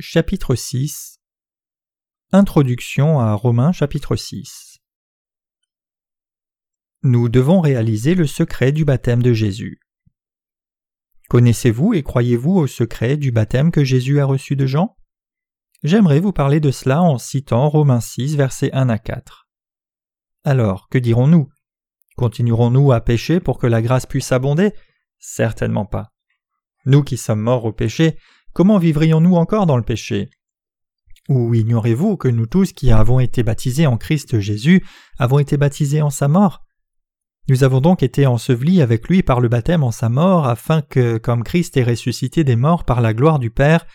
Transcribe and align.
Chapitre 0.00 0.54
6 0.54 1.18
Introduction 2.30 3.18
à 3.18 3.34
Romains 3.34 3.72
chapitre 3.72 4.14
6 4.14 4.78
Nous 7.02 7.28
devons 7.28 7.60
réaliser 7.60 8.14
le 8.14 8.28
secret 8.28 8.70
du 8.70 8.84
baptême 8.84 9.24
de 9.24 9.32
Jésus. 9.32 9.80
Connaissez-vous 11.28 11.94
et 11.94 12.04
croyez-vous 12.04 12.52
au 12.52 12.68
secret 12.68 13.16
du 13.16 13.32
baptême 13.32 13.72
que 13.72 13.82
Jésus 13.82 14.20
a 14.20 14.24
reçu 14.24 14.54
de 14.54 14.66
Jean? 14.66 14.96
J'aimerais 15.82 16.20
vous 16.20 16.32
parler 16.32 16.60
de 16.60 16.70
cela 16.70 17.02
en 17.02 17.18
citant 17.18 17.68
Romains 17.68 18.00
6 18.00 18.36
versets 18.36 18.72
1 18.72 18.90
à 18.90 18.98
4. 18.98 19.48
Alors, 20.44 20.88
que 20.90 20.98
dirons-nous? 20.98 21.48
Continuerons-nous 22.16 22.92
à 22.92 23.00
pécher 23.00 23.40
pour 23.40 23.58
que 23.58 23.66
la 23.66 23.82
grâce 23.82 24.06
puisse 24.06 24.30
abonder? 24.30 24.74
Certainement 25.18 25.86
pas. 25.86 26.12
Nous 26.86 27.02
qui 27.02 27.16
sommes 27.16 27.40
morts 27.40 27.64
au 27.64 27.72
péché, 27.72 28.16
comment 28.52 28.78
vivrions-nous 28.78 29.34
encore 29.34 29.66
dans 29.66 29.76
le 29.76 29.82
péché? 29.82 30.30
Ou 31.28 31.54
ignorez-vous 31.54 32.16
que 32.16 32.28
nous 32.28 32.46
tous 32.46 32.72
qui 32.72 32.90
avons 32.90 33.20
été 33.20 33.42
baptisés 33.42 33.86
en 33.86 33.98
Christ 33.98 34.40
Jésus 34.40 34.84
avons 35.18 35.38
été 35.38 35.56
baptisés 35.56 36.00
en 36.00 36.10
sa 36.10 36.28
mort? 36.28 36.64
Nous 37.48 37.64
avons 37.64 37.80
donc 37.80 38.02
été 38.02 38.26
ensevelis 38.26 38.82
avec 38.82 39.08
lui 39.08 39.22
par 39.22 39.40
le 39.40 39.48
baptême 39.48 39.82
en 39.82 39.90
sa 39.90 40.10
mort, 40.10 40.46
afin 40.46 40.82
que, 40.82 41.16
comme 41.16 41.44
Christ 41.44 41.76
est 41.78 41.82
ressuscité 41.82 42.44
des 42.44 42.56
morts 42.56 42.84
par 42.84 43.00
la 43.00 43.14
gloire 43.14 43.38
du 43.38 43.50
Père, 43.50 43.86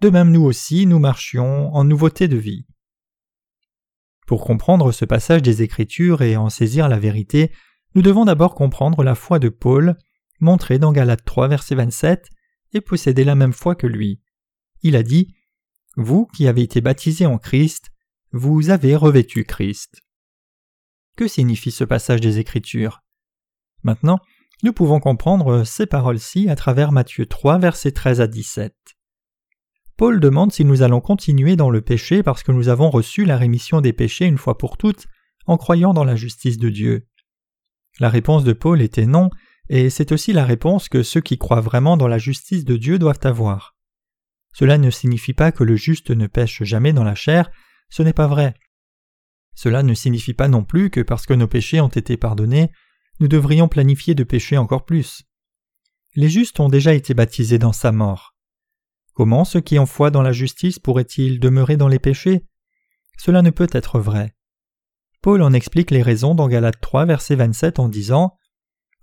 de 0.00 0.10
même 0.10 0.30
nous 0.30 0.42
aussi 0.42 0.86
nous 0.86 1.00
marchions 1.00 1.74
en 1.74 1.84
nouveauté 1.84 2.28
de 2.28 2.36
vie. 2.36 2.66
Pour 4.28 4.44
comprendre 4.44 4.92
ce 4.92 5.04
passage 5.04 5.42
des 5.42 5.62
Écritures 5.62 6.22
et 6.22 6.36
en 6.36 6.50
saisir 6.50 6.88
la 6.88 7.00
vérité, 7.00 7.50
nous 7.96 8.02
devons 8.02 8.24
d'abord 8.24 8.54
comprendre 8.54 9.02
la 9.02 9.16
foi 9.16 9.40
de 9.40 9.48
Paul, 9.48 9.96
montrée 10.38 10.78
dans 10.78 10.92
Galates 10.92 11.24
3 11.24 11.48
verset 11.48 11.74
27, 11.74 12.28
et 12.72 12.80
posséder 12.80 13.24
la 13.24 13.34
même 13.34 13.52
foi 13.52 13.74
que 13.74 13.86
lui. 13.86 14.20
Il 14.82 14.96
a 14.96 15.02
dit 15.02 15.34
Vous 15.96 16.26
qui 16.26 16.46
avez 16.46 16.62
été 16.62 16.80
baptisés 16.80 17.26
en 17.26 17.38
Christ, 17.38 17.90
vous 18.32 18.70
avez 18.70 18.96
revêtu 18.96 19.44
Christ. 19.44 20.02
Que 21.16 21.28
signifie 21.28 21.70
ce 21.70 21.84
passage 21.84 22.20
des 22.20 22.38
Écritures? 22.38 23.02
Maintenant, 23.82 24.20
nous 24.62 24.72
pouvons 24.72 25.00
comprendre 25.00 25.64
ces 25.64 25.86
paroles-ci 25.86 26.48
à 26.48 26.56
travers 26.56 26.92
Matthieu 26.92 27.26
3, 27.26 27.58
versets 27.58 27.92
13 27.92 28.20
à 28.20 28.26
17. 28.26 28.74
Paul 29.96 30.20
demande 30.20 30.52
si 30.52 30.64
nous 30.64 30.82
allons 30.82 31.00
continuer 31.00 31.56
dans 31.56 31.70
le 31.70 31.82
péché 31.82 32.22
parce 32.22 32.42
que 32.42 32.52
nous 32.52 32.68
avons 32.68 32.88
reçu 32.88 33.24
la 33.24 33.36
rémission 33.36 33.80
des 33.80 33.92
péchés 33.92 34.26
une 34.26 34.38
fois 34.38 34.56
pour 34.56 34.76
toutes 34.76 35.06
en 35.46 35.56
croyant 35.56 35.92
dans 35.92 36.04
la 36.04 36.16
justice 36.16 36.58
de 36.58 36.70
Dieu. 36.70 37.06
La 37.98 38.08
réponse 38.08 38.44
de 38.44 38.52
Paul 38.52 38.80
était 38.80 39.06
non, 39.06 39.30
et 39.72 39.88
c'est 39.88 40.10
aussi 40.10 40.32
la 40.32 40.44
réponse 40.44 40.88
que 40.88 41.04
ceux 41.04 41.20
qui 41.20 41.38
croient 41.38 41.60
vraiment 41.60 41.96
dans 41.96 42.08
la 42.08 42.18
justice 42.18 42.64
de 42.64 42.76
Dieu 42.76 42.98
doivent 42.98 43.20
avoir. 43.22 43.76
Cela 44.52 44.78
ne 44.78 44.90
signifie 44.90 45.32
pas 45.32 45.52
que 45.52 45.62
le 45.62 45.76
juste 45.76 46.10
ne 46.10 46.26
pêche 46.26 46.64
jamais 46.64 46.92
dans 46.92 47.04
la 47.04 47.14
chair, 47.14 47.48
ce 47.88 48.02
n'est 48.02 48.12
pas 48.12 48.26
vrai. 48.26 48.54
Cela 49.54 49.84
ne 49.84 49.94
signifie 49.94 50.34
pas 50.34 50.48
non 50.48 50.64
plus 50.64 50.90
que 50.90 51.00
parce 51.00 51.24
que 51.24 51.34
nos 51.34 51.46
péchés 51.46 51.80
ont 51.80 51.86
été 51.86 52.16
pardonnés, 52.16 52.72
nous 53.20 53.28
devrions 53.28 53.68
planifier 53.68 54.16
de 54.16 54.24
pécher 54.24 54.56
encore 54.56 54.84
plus. 54.84 55.22
Les 56.16 56.28
justes 56.28 56.58
ont 56.58 56.68
déjà 56.68 56.92
été 56.92 57.14
baptisés 57.14 57.58
dans 57.58 57.72
sa 57.72 57.92
mort. 57.92 58.34
Comment 59.14 59.44
ceux 59.44 59.60
qui 59.60 59.78
ont 59.78 59.86
foi 59.86 60.10
dans 60.10 60.22
la 60.22 60.32
justice 60.32 60.80
pourraient-ils 60.80 61.38
demeurer 61.38 61.76
dans 61.76 61.86
les 61.86 62.00
péchés? 62.00 62.44
Cela 63.18 63.40
ne 63.40 63.50
peut 63.50 63.70
être 63.70 64.00
vrai. 64.00 64.34
Paul 65.22 65.42
en 65.42 65.52
explique 65.52 65.92
les 65.92 66.02
raisons 66.02 66.34
dans 66.34 66.48
Galates 66.48 66.80
3 66.80 67.04
verset 67.04 67.36
27 67.36 67.78
en 67.78 67.88
disant 67.88 68.36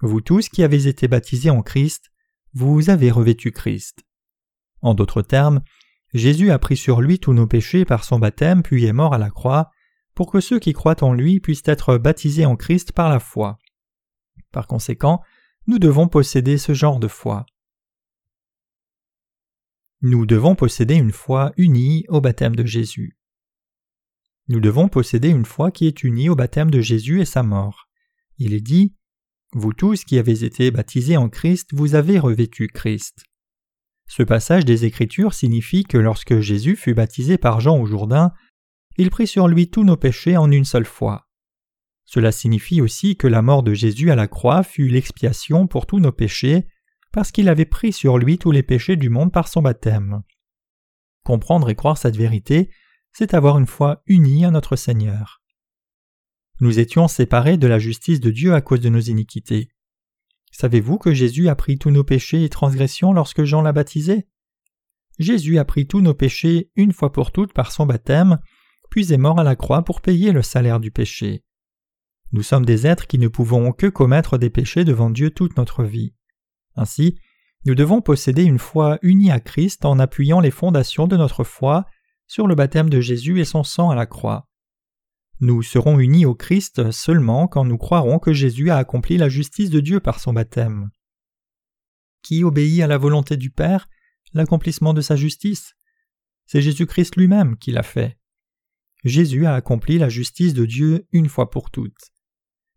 vous 0.02 0.22
tous 0.22 0.50
qui 0.50 0.64
avez 0.64 0.88
été 0.88 1.08
baptisés 1.08 1.50
en 1.50 1.62
Christ, 1.62 2.12
vous 2.54 2.90
avez 2.90 3.12
revêtu 3.12 3.52
Christ. 3.52 4.06
En 4.82 4.94
d'autres 4.94 5.22
termes, 5.22 5.62
Jésus 6.14 6.52
a 6.52 6.60
pris 6.60 6.78
sur 6.78 7.02
lui 7.02 7.20
tous 7.20 7.34
nos 7.34 7.48
péchés 7.48 7.86
par 7.86 8.04
son 8.04 8.20
baptême 8.20 8.64
puis 8.64 8.86
est 8.86 8.94
mort 8.94 9.14
à 9.14 9.18
la 9.18 9.30
croix, 9.30 9.72
pour 10.14 10.32
que 10.32 10.40
ceux 10.40 10.60
qui 10.60 10.74
croient 10.74 11.04
en 11.04 11.14
lui 11.14 11.40
puissent 11.40 11.64
être 11.66 11.98
baptisés 11.98 12.46
en 12.46 12.56
Christ 12.56 12.92
par 12.92 13.10
la 13.10 13.20
foi. 13.20 13.60
Par 14.52 14.68
conséquent, 14.68 15.22
nous 15.68 15.80
devons 15.80 16.08
posséder 16.08 16.58
ce 16.58 16.74
genre 16.74 17.00
de 17.00 17.08
foi. 17.08 17.46
Nous 20.02 20.26
devons 20.26 20.56
posséder 20.56 20.96
une 20.96 21.12
foi 21.12 21.54
unie 21.58 22.06
au 22.08 22.22
baptême 22.22 22.56
de 22.56 22.66
Jésus. 22.66 23.18
Nous 24.48 24.62
devons 24.62 24.88
posséder 24.88 25.30
une 25.30 25.46
foi 25.46 25.72
qui 25.72 25.88
est 25.88 26.04
unie 26.04 26.30
au 26.30 26.36
baptême 26.36 26.72
de 26.72 26.82
Jésus 26.82 27.20
et 27.20 27.26
sa 27.26 27.44
mort. 27.44 27.90
Il 28.38 28.54
est 28.54 28.62
dit 28.62 28.96
vous 29.54 29.74
tous 29.74 30.04
qui 30.04 30.18
avez 30.18 30.44
été 30.44 30.72
baptisés 30.72 31.18
en 31.18 31.30
Christ, 31.30 31.70
vous 31.74 31.96
avez 31.96 32.20
revêtu 32.20 32.68
Christ. 32.68 33.24
Ce 34.08 34.24
passage 34.24 34.66
des 34.66 34.86
Écritures 34.86 35.34
signifie 35.34 35.84
que 35.84 35.98
lorsque 35.98 36.40
Jésus 36.40 36.76
fut 36.76 36.94
baptisé 36.94 37.38
par 37.38 37.60
Jean 37.60 37.78
au 37.80 37.86
Jourdain, 37.86 38.32
il 38.98 39.10
prit 39.10 39.28
sur 39.28 39.48
lui 39.48 39.70
tous 39.70 39.84
nos 39.84 39.98
péchés 39.98 40.38
en 40.38 40.52
une 40.52 40.66
seule 40.66 40.86
fois. 40.86 41.28
Cela 42.06 42.32
signifie 42.32 42.82
aussi 42.82 43.18
que 43.18 43.28
la 43.28 43.42
mort 43.42 43.64
de 43.64 43.74
Jésus 43.74 44.12
à 44.12 44.16
la 44.16 44.28
croix 44.28 44.64
fut 44.64 44.88
l'expiation 44.88 45.68
pour 45.68 45.86
tous 45.86 46.00
nos 46.00 46.14
péchés, 46.14 46.68
parce 47.12 47.32
qu'il 47.32 47.50
avait 47.50 47.66
pris 47.66 47.92
sur 47.92 48.18
lui 48.18 48.38
tous 48.38 48.52
les 48.52 48.64
péchés 48.64 48.96
du 48.96 49.10
monde 49.10 49.32
par 49.32 49.48
son 49.48 49.62
baptême. 49.62 50.24
Comprendre 51.24 51.70
et 51.70 51.76
croire 51.76 51.98
cette 51.98 52.16
vérité, 52.16 52.70
c'est 53.12 53.34
avoir 53.34 53.58
une 53.58 53.66
foi 53.66 54.04
unie 54.08 54.46
à 54.46 54.52
notre 54.52 54.76
Seigneur. 54.76 55.42
Nous 56.60 56.80
étions 56.80 57.08
séparés 57.08 57.58
de 57.58 57.68
la 57.68 57.80
justice 57.80 58.20
de 58.20 58.32
Dieu 58.32 58.54
à 58.54 58.62
cause 58.62 58.80
de 58.80 58.90
nos 58.90 59.00
iniquités. 59.00 59.70
Savez-vous 60.52 60.98
que 60.98 61.14
Jésus 61.14 61.50
a 61.50 61.56
pris 61.56 61.78
tous 61.78 61.92
nos 61.92 62.04
péchés 62.04 62.44
et 62.44 62.50
transgressions 62.50 63.14
lorsque 63.14 63.44
Jean 63.44 63.62
l'a 63.62 63.74
baptisé? 63.74 64.28
Jésus 65.20 65.60
a 65.60 65.66
pris 65.66 65.88
tous 65.88 66.02
nos 66.02 66.14
péchés 66.14 66.72
une 66.76 66.94
fois 66.94 67.12
pour 67.12 67.32
toutes 67.32 67.54
par 67.54 67.72
son 67.72 67.86
baptême, 67.86 68.40
puis 68.90 69.14
est 69.14 69.18
mort 69.18 69.40
à 69.40 69.44
la 69.44 69.56
croix 69.56 69.84
pour 69.84 70.02
payer 70.02 70.32
le 70.32 70.42
salaire 70.42 70.80
du 70.80 70.92
péché. 70.92 71.44
Nous 72.32 72.44
sommes 72.44 72.66
des 72.66 72.88
êtres 72.88 73.08
qui 73.08 73.20
ne 73.20 73.28
pouvons 73.28 73.72
que 73.72 73.88
commettre 73.88 74.38
des 74.38 74.50
péchés 74.50 74.84
devant 74.84 75.10
Dieu 75.10 75.30
toute 75.30 75.58
notre 75.58 75.84
vie. 75.84 76.14
Ainsi, 76.76 77.20
nous 77.66 77.76
devons 77.76 78.02
posséder 78.02 78.44
une 78.44 78.60
foi 78.60 78.98
unie 79.02 79.32
à 79.32 79.40
Christ 79.40 79.86
en 79.86 80.00
appuyant 80.00 80.40
les 80.40 80.52
fondations 80.52 81.08
de 81.08 81.18
notre 81.18 81.44
foi 81.44 81.86
sur 82.28 82.48
le 82.48 82.56
baptême 82.56 82.90
de 82.90 83.02
Jésus 83.02 83.40
et 83.40 83.46
son 83.46 83.64
sang 83.64 83.90
à 83.90 83.96
la 83.96 84.06
croix. 84.06 84.48
Nous 85.40 85.62
serons 85.62 86.00
unis 86.00 86.26
au 86.26 86.34
Christ 86.34 86.92
seulement 86.92 87.48
quand 87.48 87.64
nous 87.64 87.78
croirons 87.78 88.18
que 88.18 88.34
Jésus 88.34 88.72
a 88.72 88.78
accompli 88.78 89.18
la 89.18 89.30
justice 89.30 89.70
de 89.70 89.80
Dieu 89.80 90.00
par 90.00 90.20
son 90.20 90.34
baptême. 90.34 90.90
Qui 92.24 92.44
obéit 92.44 92.82
à 92.82 92.88
la 92.88 92.98
volonté 92.98 93.38
du 93.38 93.52
Père, 93.52 93.88
l'accomplissement 94.34 94.94
de 94.94 95.02
sa 95.02 95.16
justice? 95.16 95.76
C'est 96.48 96.62
Jésus-Christ 96.62 97.16
lui-même 97.18 97.58
qui 97.58 97.72
l'a 97.72 97.84
fait. 97.84 98.18
Jésus 99.04 99.46
a 99.46 99.54
accompli 99.54 100.00
la 100.00 100.10
justice 100.10 100.54
de 100.54 100.66
Dieu 100.66 101.08
une 101.12 101.30
fois 101.30 101.52
pour 101.52 101.70
toutes. 101.70 102.12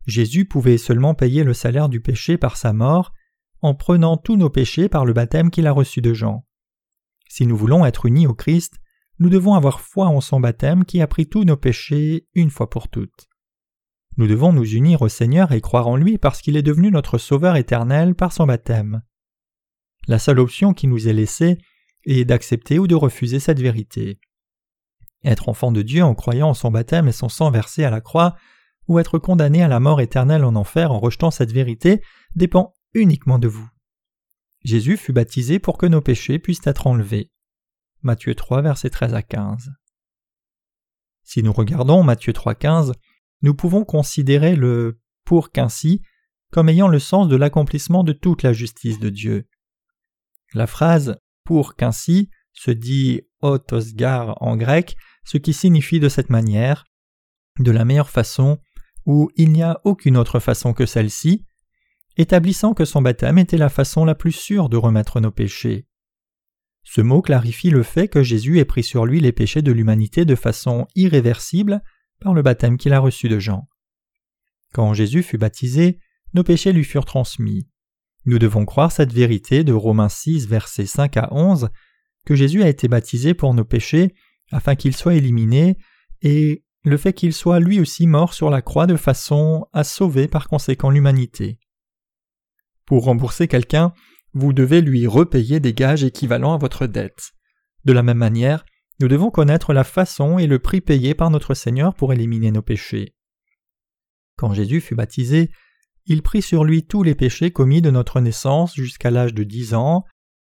Jésus 0.06 0.44
pouvait 0.44 0.78
seulement 0.78 1.14
payer 1.14 1.44
le 1.44 1.54
salaire 1.54 1.88
du 1.88 2.00
péché 2.00 2.36
par 2.36 2.56
sa 2.56 2.72
mort, 2.72 3.12
en 3.62 3.74
prenant 3.74 4.16
tous 4.16 4.36
nos 4.36 4.50
péchés 4.50 4.88
par 4.88 5.04
le 5.04 5.12
baptême 5.12 5.50
qu'il 5.50 5.66
a 5.66 5.72
reçu 5.72 6.00
de 6.00 6.12
Jean. 6.12 6.46
Si 7.28 7.46
nous 7.46 7.56
voulons 7.56 7.86
être 7.86 8.06
unis 8.06 8.26
au 8.26 8.34
Christ, 8.34 8.80
nous 9.20 9.28
devons 9.28 9.54
avoir 9.54 9.80
foi 9.80 10.06
en 10.06 10.20
son 10.20 10.40
baptême 10.40 10.84
qui 10.84 11.00
a 11.02 11.06
pris 11.06 11.26
tous 11.26 11.44
nos 11.44 11.56
péchés 11.56 12.26
une 12.34 12.50
fois 12.50 12.70
pour 12.70 12.88
toutes. 12.88 13.28
Nous 14.16 14.26
devons 14.26 14.52
nous 14.52 14.64
unir 14.64 15.02
au 15.02 15.08
Seigneur 15.08 15.52
et 15.52 15.60
croire 15.60 15.86
en 15.88 15.96
lui 15.96 16.18
parce 16.18 16.40
qu'il 16.40 16.56
est 16.56 16.62
devenu 16.62 16.90
notre 16.90 17.18
Sauveur 17.18 17.56
éternel 17.56 18.14
par 18.14 18.32
son 18.32 18.46
baptême. 18.46 19.02
La 20.08 20.18
seule 20.18 20.40
option 20.40 20.72
qui 20.72 20.88
nous 20.88 21.06
est 21.06 21.12
laissée 21.12 21.58
est 22.04 22.24
d'accepter 22.24 22.78
ou 22.78 22.86
de 22.86 22.94
refuser 22.94 23.40
cette 23.40 23.60
vérité. 23.60 24.18
Être 25.22 25.50
enfant 25.50 25.70
de 25.70 25.82
Dieu 25.82 26.02
en 26.02 26.14
croyant 26.14 26.48
en 26.48 26.54
son 26.54 26.70
baptême 26.70 27.06
et 27.06 27.12
son 27.12 27.28
sang 27.28 27.50
versé 27.50 27.84
à 27.84 27.90
la 27.90 28.00
croix, 28.00 28.36
ou 28.88 28.98
être 28.98 29.18
condamné 29.18 29.62
à 29.62 29.68
la 29.68 29.80
mort 29.80 30.00
éternelle 30.00 30.44
en 30.44 30.56
enfer 30.56 30.92
en 30.92 30.98
rejetant 30.98 31.30
cette 31.30 31.52
vérité, 31.52 32.02
dépend 32.34 32.72
uniquement 32.94 33.38
de 33.38 33.48
vous. 33.48 33.68
Jésus 34.64 34.96
fut 34.96 35.12
baptisé 35.12 35.58
pour 35.58 35.76
que 35.76 35.86
nos 35.86 36.00
péchés 36.00 36.38
puissent 36.38 36.66
être 36.66 36.86
enlevés. 36.86 37.30
Matthieu 38.02 38.34
3, 38.34 38.62
versets 38.62 38.90
13 38.90 39.14
à 39.14 39.22
15. 39.22 39.70
Si 41.22 41.42
nous 41.42 41.52
regardons 41.52 42.02
Matthieu 42.02 42.32
3, 42.32 42.54
15, 42.54 42.92
nous 43.42 43.54
pouvons 43.54 43.84
considérer 43.84 44.56
le 44.56 45.00
pour 45.24 45.50
qu'ainsi 45.50 46.02
comme 46.50 46.68
ayant 46.68 46.88
le 46.88 46.98
sens 46.98 47.28
de 47.28 47.36
l'accomplissement 47.36 48.02
de 48.02 48.12
toute 48.12 48.42
la 48.42 48.52
justice 48.52 48.98
de 48.98 49.08
Dieu. 49.08 49.48
La 50.54 50.66
phrase 50.66 51.20
pour 51.44 51.76
qu'ainsi 51.76 52.30
se 52.52 52.70
dit 52.70 53.22
otosgar 53.40 54.36
en 54.42 54.56
grec, 54.56 54.96
ce 55.24 55.38
qui 55.38 55.52
signifie 55.52 56.00
de 56.00 56.08
cette 56.08 56.30
manière, 56.30 56.84
de 57.58 57.70
la 57.70 57.84
meilleure 57.84 58.10
façon, 58.10 58.58
ou 59.06 59.30
il 59.36 59.52
n'y 59.52 59.62
a 59.62 59.80
aucune 59.84 60.16
autre 60.16 60.40
façon 60.40 60.72
que 60.72 60.86
celle-ci, 60.86 61.46
établissant 62.16 62.74
que 62.74 62.84
son 62.84 63.02
baptême 63.02 63.38
était 63.38 63.56
la 63.56 63.68
façon 63.68 64.04
la 64.04 64.14
plus 64.14 64.32
sûre 64.32 64.68
de 64.68 64.76
remettre 64.76 65.20
nos 65.20 65.30
péchés. 65.30 65.86
Ce 66.82 67.00
mot 67.00 67.22
clarifie 67.22 67.70
le 67.70 67.82
fait 67.82 68.08
que 68.08 68.22
Jésus 68.22 68.58
ait 68.58 68.64
pris 68.64 68.82
sur 68.82 69.06
lui 69.06 69.20
les 69.20 69.32
péchés 69.32 69.62
de 69.62 69.72
l'humanité 69.72 70.24
de 70.24 70.34
façon 70.34 70.86
irréversible 70.94 71.82
par 72.20 72.34
le 72.34 72.42
baptême 72.42 72.78
qu'il 72.78 72.92
a 72.92 73.00
reçu 73.00 73.28
de 73.28 73.38
Jean. 73.38 73.68
Quand 74.72 74.94
Jésus 74.94 75.22
fut 75.22 75.38
baptisé, 75.38 75.98
nos 76.34 76.44
péchés 76.44 76.72
lui 76.72 76.84
furent 76.84 77.04
transmis. 77.04 77.68
Nous 78.26 78.38
devons 78.38 78.64
croire 78.64 78.92
cette 78.92 79.12
vérité 79.12 79.64
de 79.64 79.72
Romains 79.72 80.08
6 80.08 80.46
versets 80.46 80.86
5 80.86 81.16
à 81.16 81.28
11, 81.32 81.70
que 82.26 82.34
Jésus 82.34 82.62
a 82.62 82.68
été 82.68 82.86
baptisé 82.86 83.34
pour 83.34 83.54
nos 83.54 83.64
péchés 83.64 84.14
afin 84.52 84.74
qu'ils 84.74 84.96
soient 84.96 85.14
éliminés, 85.14 85.76
et 86.22 86.64
le 86.84 86.96
fait 86.96 87.12
qu'il 87.12 87.32
soit 87.32 87.60
lui 87.60 87.80
aussi 87.80 88.06
mort 88.06 88.34
sur 88.34 88.50
la 88.50 88.62
croix 88.62 88.86
de 88.86 88.96
façon 88.96 89.66
à 89.72 89.84
sauver 89.84 90.28
par 90.28 90.48
conséquent 90.48 90.90
l'humanité. 90.90 91.58
Pour 92.84 93.04
rembourser 93.04 93.48
quelqu'un, 93.48 93.92
vous 94.34 94.52
devez 94.52 94.80
lui 94.80 95.06
repayer 95.06 95.60
des 95.60 95.74
gages 95.74 96.04
équivalents 96.04 96.54
à 96.54 96.58
votre 96.58 96.86
dette. 96.86 97.32
De 97.84 97.92
la 97.92 98.02
même 98.02 98.18
manière, 98.18 98.64
nous 99.00 99.08
devons 99.08 99.30
connaître 99.30 99.72
la 99.72 99.84
façon 99.84 100.38
et 100.38 100.46
le 100.46 100.58
prix 100.58 100.80
payé 100.80 101.14
par 101.14 101.30
notre 101.30 101.54
Seigneur 101.54 101.94
pour 101.94 102.12
éliminer 102.12 102.50
nos 102.50 102.62
péchés. 102.62 103.14
Quand 104.36 104.52
Jésus 104.52 104.80
fut 104.80 104.94
baptisé, 104.94 105.50
il 106.06 106.22
prit 106.22 106.42
sur 106.42 106.64
lui 106.64 106.86
tous 106.86 107.02
les 107.02 107.14
péchés 107.14 107.50
commis 107.50 107.82
de 107.82 107.90
notre 107.90 108.20
naissance 108.20 108.74
jusqu'à 108.74 109.10
l'âge 109.10 109.34
de 109.34 109.44
dix 109.44 109.74
ans, 109.74 110.04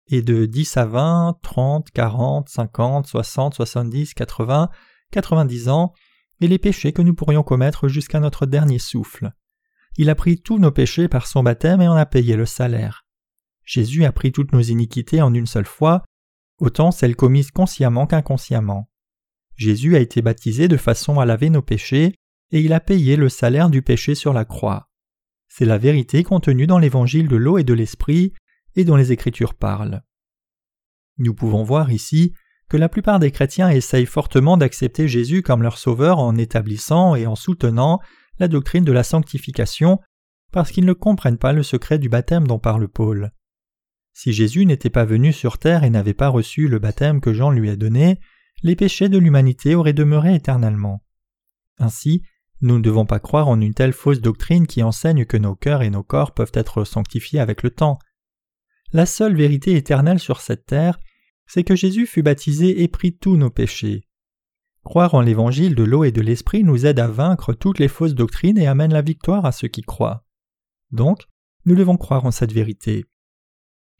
et 0.07 0.21
de 0.21 0.45
dix 0.45 0.75
à 0.77 0.85
vingt, 0.85 1.37
trente, 1.41 1.91
quarante, 1.91 2.49
cinquante, 2.49 3.07
soixante, 3.07 3.53
soixante-dix, 3.53 4.13
quatre-vingts, 4.13 4.69
quatre-vingt-dix 5.11 5.69
ans, 5.69 5.93
et 6.41 6.47
les 6.47 6.57
péchés 6.57 6.91
que 6.91 7.01
nous 7.01 7.13
pourrions 7.13 7.43
commettre 7.43 7.87
jusqu'à 7.87 8.19
notre 8.19 8.45
dernier 8.45 8.79
souffle. 8.79 9.31
Il 9.97 10.09
a 10.09 10.15
pris 10.15 10.41
tous 10.41 10.57
nos 10.57 10.71
péchés 10.71 11.07
par 11.07 11.27
son 11.27 11.43
baptême 11.43 11.81
et 11.81 11.87
en 11.87 11.95
a 11.95 12.05
payé 12.05 12.35
le 12.35 12.45
salaire. 12.45 13.00
Jésus 13.71 14.03
a 14.03 14.11
pris 14.11 14.33
toutes 14.33 14.51
nos 14.51 14.61
iniquités 14.61 15.21
en 15.21 15.33
une 15.33 15.45
seule 15.45 15.65
fois, 15.65 16.03
autant 16.59 16.91
celles 16.91 17.15
commises 17.15 17.51
consciemment 17.51 18.05
qu'inconsciemment. 18.05 18.89
Jésus 19.55 19.95
a 19.95 19.99
été 19.99 20.21
baptisé 20.21 20.67
de 20.67 20.75
façon 20.75 21.21
à 21.21 21.25
laver 21.25 21.49
nos 21.49 21.61
péchés, 21.61 22.13
et 22.51 22.59
il 22.59 22.73
a 22.73 22.81
payé 22.81 23.15
le 23.15 23.29
salaire 23.29 23.69
du 23.69 23.81
péché 23.81 24.13
sur 24.13 24.33
la 24.33 24.43
croix. 24.43 24.89
C'est 25.47 25.63
la 25.63 25.77
vérité 25.77 26.21
contenue 26.23 26.67
dans 26.67 26.79
l'évangile 26.79 27.29
de 27.29 27.37
l'eau 27.37 27.57
et 27.57 27.63
de 27.63 27.73
l'esprit, 27.73 28.33
et 28.75 28.83
dont 28.83 28.97
les 28.97 29.13
Écritures 29.13 29.53
parlent. 29.53 30.01
Nous 31.17 31.33
pouvons 31.33 31.63
voir 31.63 31.93
ici 31.93 32.33
que 32.67 32.75
la 32.75 32.89
plupart 32.89 33.19
des 33.19 33.31
chrétiens 33.31 33.69
essayent 33.69 34.05
fortement 34.05 34.57
d'accepter 34.57 35.07
Jésus 35.07 35.43
comme 35.43 35.63
leur 35.63 35.77
sauveur 35.77 36.19
en 36.19 36.35
établissant 36.35 37.15
et 37.15 37.25
en 37.25 37.37
soutenant 37.37 38.01
la 38.37 38.49
doctrine 38.49 38.83
de 38.83 38.91
la 38.91 39.03
sanctification 39.03 40.01
parce 40.51 40.71
qu'ils 40.71 40.85
ne 40.85 40.91
comprennent 40.91 41.37
pas 41.37 41.53
le 41.53 41.63
secret 41.63 41.99
du 41.99 42.09
baptême 42.09 42.47
dont 42.47 42.59
parle 42.59 42.89
Paul. 42.89 43.31
Si 44.13 44.33
Jésus 44.33 44.65
n'était 44.65 44.89
pas 44.89 45.05
venu 45.05 45.33
sur 45.33 45.57
terre 45.57 45.83
et 45.83 45.89
n'avait 45.89 46.13
pas 46.13 46.27
reçu 46.27 46.67
le 46.67 46.79
baptême 46.79 47.21
que 47.21 47.33
Jean 47.33 47.49
lui 47.51 47.69
a 47.69 47.75
donné, 47.75 48.19
les 48.63 48.75
péchés 48.75 49.09
de 49.09 49.17
l'humanité 49.17 49.75
auraient 49.75 49.93
demeuré 49.93 50.35
éternellement. 50.35 51.03
Ainsi, 51.77 52.23
nous 52.61 52.77
ne 52.77 52.83
devons 52.83 53.05
pas 53.05 53.19
croire 53.19 53.47
en 53.47 53.59
une 53.59 53.73
telle 53.73 53.93
fausse 53.93 54.21
doctrine 54.21 54.67
qui 54.67 54.83
enseigne 54.83 55.25
que 55.25 55.37
nos 55.37 55.55
cœurs 55.55 55.81
et 55.81 55.89
nos 55.89 56.03
corps 56.03 56.33
peuvent 56.33 56.51
être 56.53 56.83
sanctifiés 56.83 57.39
avec 57.39 57.63
le 57.63 57.71
temps. 57.71 57.97
La 58.93 59.05
seule 59.05 59.35
vérité 59.35 59.75
éternelle 59.75 60.19
sur 60.19 60.41
cette 60.41 60.65
terre 60.65 60.99
c'est 61.53 61.65
que 61.65 61.75
Jésus 61.75 62.05
fut 62.05 62.23
baptisé 62.23 62.81
et 62.81 62.87
prit 62.87 63.17
tous 63.17 63.35
nos 63.35 63.49
péchés. 63.49 64.07
Croire 64.85 65.15
en 65.15 65.19
l'évangile 65.19 65.75
de 65.75 65.83
l'eau 65.83 66.05
et 66.05 66.13
de 66.13 66.21
l'esprit 66.21 66.63
nous 66.63 66.85
aide 66.85 66.97
à 66.97 67.07
vaincre 67.07 67.53
toutes 67.53 67.77
les 67.77 67.89
fausses 67.89 68.15
doctrines 68.15 68.57
et 68.57 68.67
amène 68.67 68.93
la 68.93 69.01
victoire 69.01 69.45
à 69.45 69.51
ceux 69.51 69.67
qui 69.67 69.81
croient. 69.81 70.25
Donc, 70.91 71.27
nous 71.65 71.75
devons 71.75 71.97
croire 71.97 72.23
en 72.23 72.31
cette 72.31 72.53
vérité. 72.53 73.03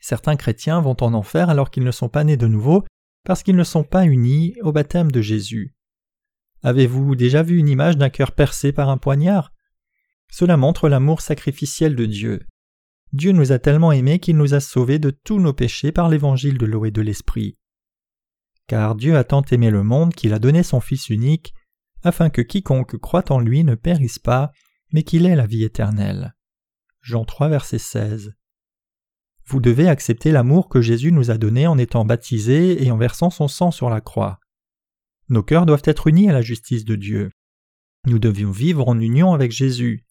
Certains 0.02 0.36
chrétiens 0.36 0.82
vont 0.82 0.98
en 1.02 1.14
enfer 1.14 1.50
alors 1.50 1.70
qu'ils 1.70 1.84
ne 1.84 1.92
sont 1.92 2.10
pas 2.10 2.24
nés 2.24 2.38
de 2.38 2.48
nouveau 2.48 2.84
parce 3.24 3.44
qu'ils 3.44 3.56
ne 3.56 3.64
sont 3.64 3.84
pas 3.84 4.06
unis 4.06 4.56
au 4.62 4.72
baptême 4.72 5.12
de 5.12 5.22
Jésus. 5.22 5.76
Avez-vous 6.64 7.16
déjà 7.16 7.44
vu 7.44 7.58
une 7.58 7.70
image 7.70 7.98
d'un 7.98 8.10
cœur 8.10 8.34
percé 8.34 8.72
par 8.72 8.90
un 8.90 8.98
poignard? 8.98 9.54
Cela 10.32 10.58
montre 10.58 10.90
l'amour 10.90 11.22
sacrificiel 11.22 11.96
de 11.96 12.06
Dieu. 12.06 12.42
Dieu 13.14 13.32
nous 13.32 13.52
a 13.52 13.60
tellement 13.60 13.92
aimés 13.92 14.20
qu'il 14.20 14.38
nous 14.38 14.54
a 14.54 14.60
sauvés 14.60 14.98
de 14.98 15.12
tous 15.12 15.40
nos 15.40 15.54
péchés 15.54 15.92
par 15.92 16.10
l'évangile 16.10 16.58
de 16.58 16.66
l'eau 16.66 16.86
et 16.86 16.92
de 16.92 17.02
l'esprit. 17.02 17.58
Car 18.68 18.96
Dieu 18.96 19.18
a 19.18 19.24
tant 19.24 19.44
aimé 19.52 19.70
le 19.70 19.84
monde 19.84 20.14
qu'il 20.14 20.34
a 20.34 20.40
donné 20.40 20.64
son 20.64 20.80
Fils 20.80 21.10
unique, 21.10 21.54
afin 22.04 22.30
que 22.30 22.42
quiconque 22.42 22.98
croit 22.98 23.32
en 23.32 23.40
lui 23.40 23.64
ne 23.64 23.76
périsse 23.76 24.20
pas, 24.20 24.52
mais 24.94 25.04
qu'il 25.04 25.26
ait 25.26 25.36
la 25.36 25.46
vie 25.46 25.64
éternelle. 25.64 26.36
Jean 27.02 27.26
3, 27.26 27.50
verset 27.50 27.80
16. 27.80 28.34
Vous 29.46 29.60
devez 29.60 29.88
accepter 29.88 30.32
l'amour 30.32 30.70
que 30.70 30.82
Jésus 30.82 31.12
nous 31.12 31.32
a 31.32 31.38
donné 31.38 31.68
en 31.68 31.78
étant 31.78 32.06
baptisé 32.06 32.84
et 32.86 32.92
en 32.92 32.98
versant 32.98 33.30
son 33.30 33.48
sang 33.48 33.72
sur 33.72 33.90
la 33.90 34.02
croix. 34.02 34.40
Nos 35.30 35.44
cœurs 35.44 35.66
doivent 35.66 35.82
être 35.86 36.08
unis 36.08 36.30
à 36.30 36.34
la 36.34 36.42
justice 36.42 36.86
de 36.86 36.96
Dieu. 36.96 37.32
Nous 38.06 38.20
devions 38.20 38.52
vivre 38.52 38.88
en 38.88 39.00
union 39.00 39.34
avec 39.34 39.52
Jésus. 39.52 40.06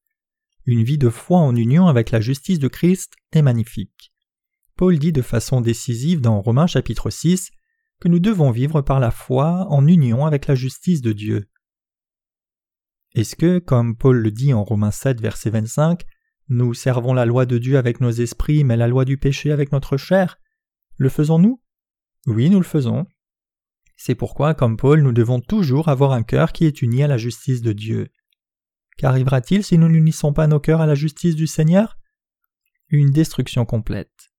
Une 0.67 0.85
vie 0.85 0.99
de 0.99 1.09
foi 1.09 1.39
en 1.39 1.57
union 1.57 1.89
avec 1.89 2.11
la 2.11 2.21
justice 2.21 2.59
de 2.59 2.69
Christ 2.69 3.15
est 3.33 3.43
magnifique. 3.43 4.13
Paul 4.77 4.99
dit 4.99 5.13
de 5.13 5.23
façon 5.23 5.61
décisive 5.61 6.21
dans 6.21 6.41
Romains 6.41 6.67
chapitre 6.67 7.11
6 7.11 7.51
que 8.01 8.09
nous 8.09 8.19
devons 8.19 8.51
vivre 8.51 8.81
par 8.81 9.01
la 9.01 9.11
foi 9.11 9.67
en 9.69 9.87
union 9.87 10.25
avec 10.25 10.47
la 10.47 10.55
justice 10.55 11.03
de 11.03 11.13
Dieu. 11.13 11.51
Est-ce 13.15 13.37
que, 13.37 13.59
comme 13.59 13.97
Paul 13.97 14.19
le 14.19 14.31
dit 14.31 14.55
en 14.55 14.65
Romains 14.65 14.91
7 14.91 15.21
verset 15.21 15.51
25, 15.51 16.05
nous 16.51 16.75
servons 16.75 17.15
la 17.15 17.25
loi 17.25 17.47
de 17.47 17.59
Dieu 17.59 17.79
avec 17.79 18.01
nos 18.01 18.11
esprits 18.11 18.65
mais 18.65 18.77
la 18.77 18.89
loi 18.89 19.05
du 19.05 19.17
péché 19.17 19.53
avec 19.53 19.71
notre 19.71 19.97
chair 19.97 20.41
Le 20.97 21.09
faisons-nous? 21.09 21.63
Oui, 22.27 22.51
nous 22.51 22.59
le 22.59 22.65
faisons. 22.65 23.07
C'est 23.97 24.17
pourquoi, 24.17 24.55
comme 24.55 24.77
Paul, 24.77 25.03
nous 25.03 25.13
devons 25.13 25.41
toujours 25.41 25.89
avoir 25.89 26.13
un 26.13 26.25
cœur 26.25 26.53
qui 26.53 26.65
est 26.65 26.83
uni 26.83 27.05
à 27.05 27.07
la 27.07 27.19
justice 27.19 27.63
de 27.63 27.73
Dieu. 27.73 28.09
Qu'arrivera-t-il 28.99 29.63
si 29.63 29.79
nous 29.79 29.89
n'unissons 29.89 30.33
pas 30.33 30.49
nos 30.49 30.59
cœurs 30.59 30.81
à 30.81 30.87
la 30.87 30.97
justice 30.97 31.37
du 31.37 31.47
Seigneur? 31.47 31.97
Une 32.89 33.11
destruction 33.11 33.65
complète. 33.65 34.33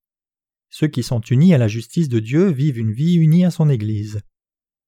Ceux 0.69 0.87
qui 0.87 1.03
sont 1.03 1.21
unis 1.21 1.53
à 1.53 1.57
la 1.57 1.69
justice 1.69 2.09
de 2.09 2.19
Dieu 2.19 2.51
vivent 2.51 2.77
une 2.77 2.91
vie 2.91 3.15
unie 3.15 3.45
à 3.45 3.51
son 3.51 3.69
Église. 3.69 4.21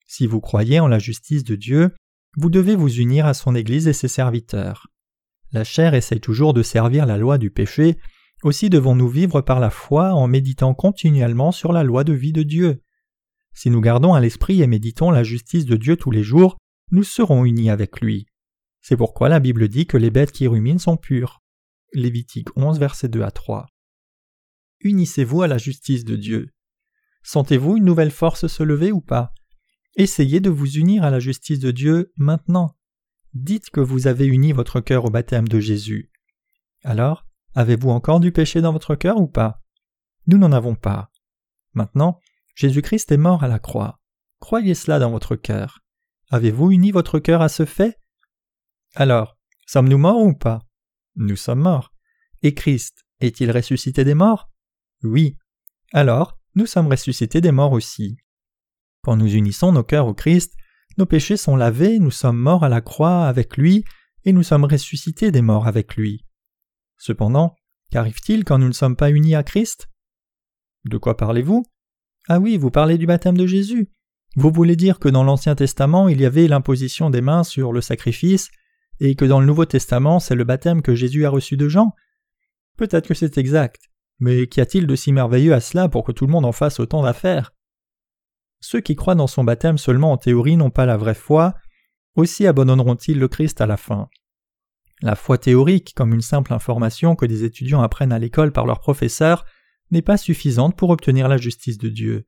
Si 0.05 0.27
vous 0.27 0.41
croyez 0.41 0.81
en 0.81 0.87
la 0.87 0.99
justice 0.99 1.45
de 1.45 1.55
Dieu, 1.55 1.95
vous 2.35 2.49
devez 2.49 2.75
vous 2.75 2.93
unir 2.93 3.25
à 3.25 3.33
son 3.33 3.55
Église 3.55 3.87
et 3.87 3.93
ses 3.93 4.09
serviteurs. 4.09 4.92
La 5.53 5.63
chair 5.63 5.93
essaie 5.93 6.19
toujours 6.19 6.53
de 6.53 6.63
servir 6.63 7.05
la 7.05 7.17
loi 7.17 7.37
du 7.37 7.51
péché, 7.51 7.97
aussi 8.41 8.69
devons-nous 8.69 9.07
vivre 9.07 9.41
par 9.41 9.59
la 9.59 9.69
foi 9.69 10.13
en 10.13 10.27
méditant 10.27 10.73
continuellement 10.73 11.51
sur 11.51 11.71
la 11.71 11.83
loi 11.83 12.03
de 12.03 12.13
vie 12.13 12.33
de 12.33 12.41
Dieu. 12.43 12.81
Si 13.53 13.69
nous 13.69 13.79
gardons 13.79 14.15
à 14.15 14.19
l'esprit 14.19 14.63
et 14.63 14.67
méditons 14.67 15.11
la 15.11 15.23
justice 15.23 15.65
de 15.65 15.77
Dieu 15.77 15.95
tous 15.95 16.09
les 16.09 16.23
jours, 16.23 16.57
nous 16.91 17.03
serons 17.03 17.45
unis 17.45 17.69
avec 17.69 18.01
lui. 18.01 18.25
C'est 18.81 18.97
pourquoi 18.97 19.29
la 19.29 19.39
Bible 19.39 19.67
dit 19.67 19.85
que 19.85 19.95
les 19.95 20.09
bêtes 20.09 20.31
qui 20.31 20.47
ruminent 20.47 20.79
sont 20.79 20.97
pures. 20.97 21.41
Lévitique 21.93 22.49
11, 22.57 22.79
versets 22.79 23.07
2 23.07 23.21
à 23.21 23.31
3. 23.31 23.67
Unissez-vous 24.81 25.43
à 25.43 25.47
la 25.47 25.59
justice 25.59 26.03
de 26.03 26.15
Dieu. 26.15 26.49
Sentez-vous 27.21 27.77
une 27.77 27.85
nouvelle 27.85 28.11
force 28.11 28.47
se 28.47 28.63
lever 28.63 28.91
ou 28.91 29.01
pas? 29.01 29.33
Essayez 29.95 30.39
de 30.39 30.49
vous 30.49 30.69
unir 30.77 31.03
à 31.03 31.11
la 31.11 31.19
justice 31.19 31.59
de 31.59 31.69
Dieu 31.69 32.11
maintenant. 32.17 32.75
Dites 33.33 33.71
que 33.71 33.79
vous 33.79 34.07
avez 34.07 34.25
uni 34.27 34.51
votre 34.51 34.79
cœur 34.79 35.05
au 35.05 35.09
baptême 35.09 35.47
de 35.47 35.59
Jésus. 35.59 36.11
Alors, 36.83 37.25
avez-vous 37.55 37.89
encore 37.89 38.19
du 38.19 38.31
péché 38.31 38.61
dans 38.61 38.73
votre 38.73 38.95
cœur 38.95 39.17
ou 39.17 39.27
pas? 39.27 39.61
Nous 40.27 40.37
n'en 40.37 40.51
avons 40.51 40.75
pas. 40.75 41.11
Maintenant, 41.73 42.19
Jésus-Christ 42.55 43.11
est 43.11 43.17
mort 43.17 43.43
à 43.43 43.47
la 43.47 43.59
croix. 43.59 43.99
Croyez 44.39 44.75
cela 44.75 44.99
dans 44.99 45.09
votre 45.09 45.35
cœur. 45.35 45.79
Avez-vous 46.29 46.71
uni 46.71 46.91
votre 46.91 47.19
cœur 47.19 47.41
à 47.41 47.49
ce 47.49 47.65
fait? 47.65 47.99
Alors, 48.95 49.37
sommes-nous 49.65 49.97
morts 49.97 50.21
ou 50.21 50.33
pas? 50.33 50.61
Nous 51.15 51.35
sommes 51.35 51.61
morts. 51.61 51.93
Et 52.43 52.53
Christ 52.53 53.03
est-il 53.19 53.49
ressuscité 53.51 54.03
des 54.03 54.13
morts? 54.13 54.51
Oui. 55.01 55.37
Alors, 55.91 56.37
nous 56.55 56.67
sommes 56.67 56.87
ressuscités 56.87 57.41
des 57.41 57.51
morts 57.51 57.71
aussi. 57.71 58.17
Quand 59.01 59.15
nous 59.15 59.33
unissons 59.33 59.71
nos 59.71 59.83
cœurs 59.83 60.07
au 60.07 60.13
Christ, 60.13 60.53
nos 60.97 61.05
péchés 61.05 61.37
sont 61.37 61.55
lavés, 61.55 61.99
nous 61.99 62.11
sommes 62.11 62.37
morts 62.37 62.63
à 62.63 62.69
la 62.69 62.81
croix 62.81 63.27
avec 63.27 63.57
lui, 63.57 63.83
et 64.25 64.33
nous 64.33 64.43
sommes 64.43 64.65
ressuscités 64.65 65.31
des 65.31 65.41
morts 65.41 65.67
avec 65.67 65.95
lui. 65.95 66.25
Cependant, 66.97 67.55
qu'arrive-t-il 67.91 68.43
quand 68.43 68.57
nous 68.57 68.67
ne 68.67 68.73
sommes 68.73 68.95
pas 68.95 69.09
unis 69.09 69.35
à 69.35 69.43
Christ? 69.43 69.89
De 70.85 70.97
quoi 70.97 71.17
parlez-vous? 71.17 71.65
Ah 72.29 72.39
oui, 72.39 72.57
vous 72.57 72.71
parlez 72.71 72.97
du 72.97 73.05
baptême 73.05 73.37
de 73.37 73.45
Jésus. 73.45 73.89
Vous 74.35 74.51
voulez 74.51 74.75
dire 74.75 74.99
que 74.99 75.09
dans 75.09 75.23
l'Ancien 75.23 75.55
Testament 75.55 76.07
il 76.07 76.19
y 76.21 76.25
avait 76.25 76.47
l'imposition 76.47 77.09
des 77.09 77.21
mains 77.21 77.43
sur 77.43 77.71
le 77.71 77.81
sacrifice, 77.81 78.49
et 78.99 79.15
que 79.15 79.25
dans 79.25 79.39
le 79.39 79.45
Nouveau 79.45 79.65
Testament 79.65 80.19
c'est 80.19 80.35
le 80.35 80.43
baptême 80.43 80.81
que 80.81 80.95
Jésus 80.95 81.25
a 81.25 81.29
reçu 81.29 81.57
de 81.57 81.67
Jean? 81.67 81.93
Peut-être 82.77 83.07
que 83.07 83.13
c'est 83.13 83.37
exact, 83.37 83.89
mais 84.19 84.47
qu'y 84.47 84.61
a-t-il 84.61 84.87
de 84.87 84.95
si 84.95 85.11
merveilleux 85.11 85.53
à 85.53 85.59
cela 85.59 85.89
pour 85.89 86.03
que 86.03 86.11
tout 86.11 86.25
le 86.25 86.31
monde 86.31 86.45
en 86.45 86.51
fasse 86.51 86.79
autant 86.79 87.03
d'affaires? 87.03 87.52
Ceux 88.65 88.79
qui 88.79 88.95
croient 88.95 89.13
dans 89.13 89.27
son 89.27 89.43
baptême 89.43 89.77
seulement 89.77 90.13
en 90.13 90.17
théorie 90.17 90.55
n'ont 90.55 90.69
pas 90.69 90.85
la 90.85 90.95
vraie 90.95 91.13
foi, 91.13 91.53
aussi 92.15 92.47
abandonneront-ils 92.47 93.19
le 93.19 93.27
Christ 93.27 93.59
à 93.59 93.65
la 93.65 93.75
fin. 93.75 94.07
La 95.01 95.17
foi 95.17 95.37
théorique, 95.37 95.93
comme 95.97 96.13
une 96.13 96.21
simple 96.21 96.53
information 96.53 97.17
que 97.17 97.25
des 97.25 97.43
étudiants 97.43 97.81
apprennent 97.81 98.13
à 98.13 98.19
l'école 98.19 98.53
par 98.53 98.65
leurs 98.65 98.79
professeurs, 98.79 99.43
n'est 99.91 100.01
pas 100.01 100.15
suffisante 100.15 100.77
pour 100.77 100.91
obtenir 100.91 101.27
la 101.27 101.35
justice 101.35 101.77
de 101.77 101.89
Dieu. 101.89 102.25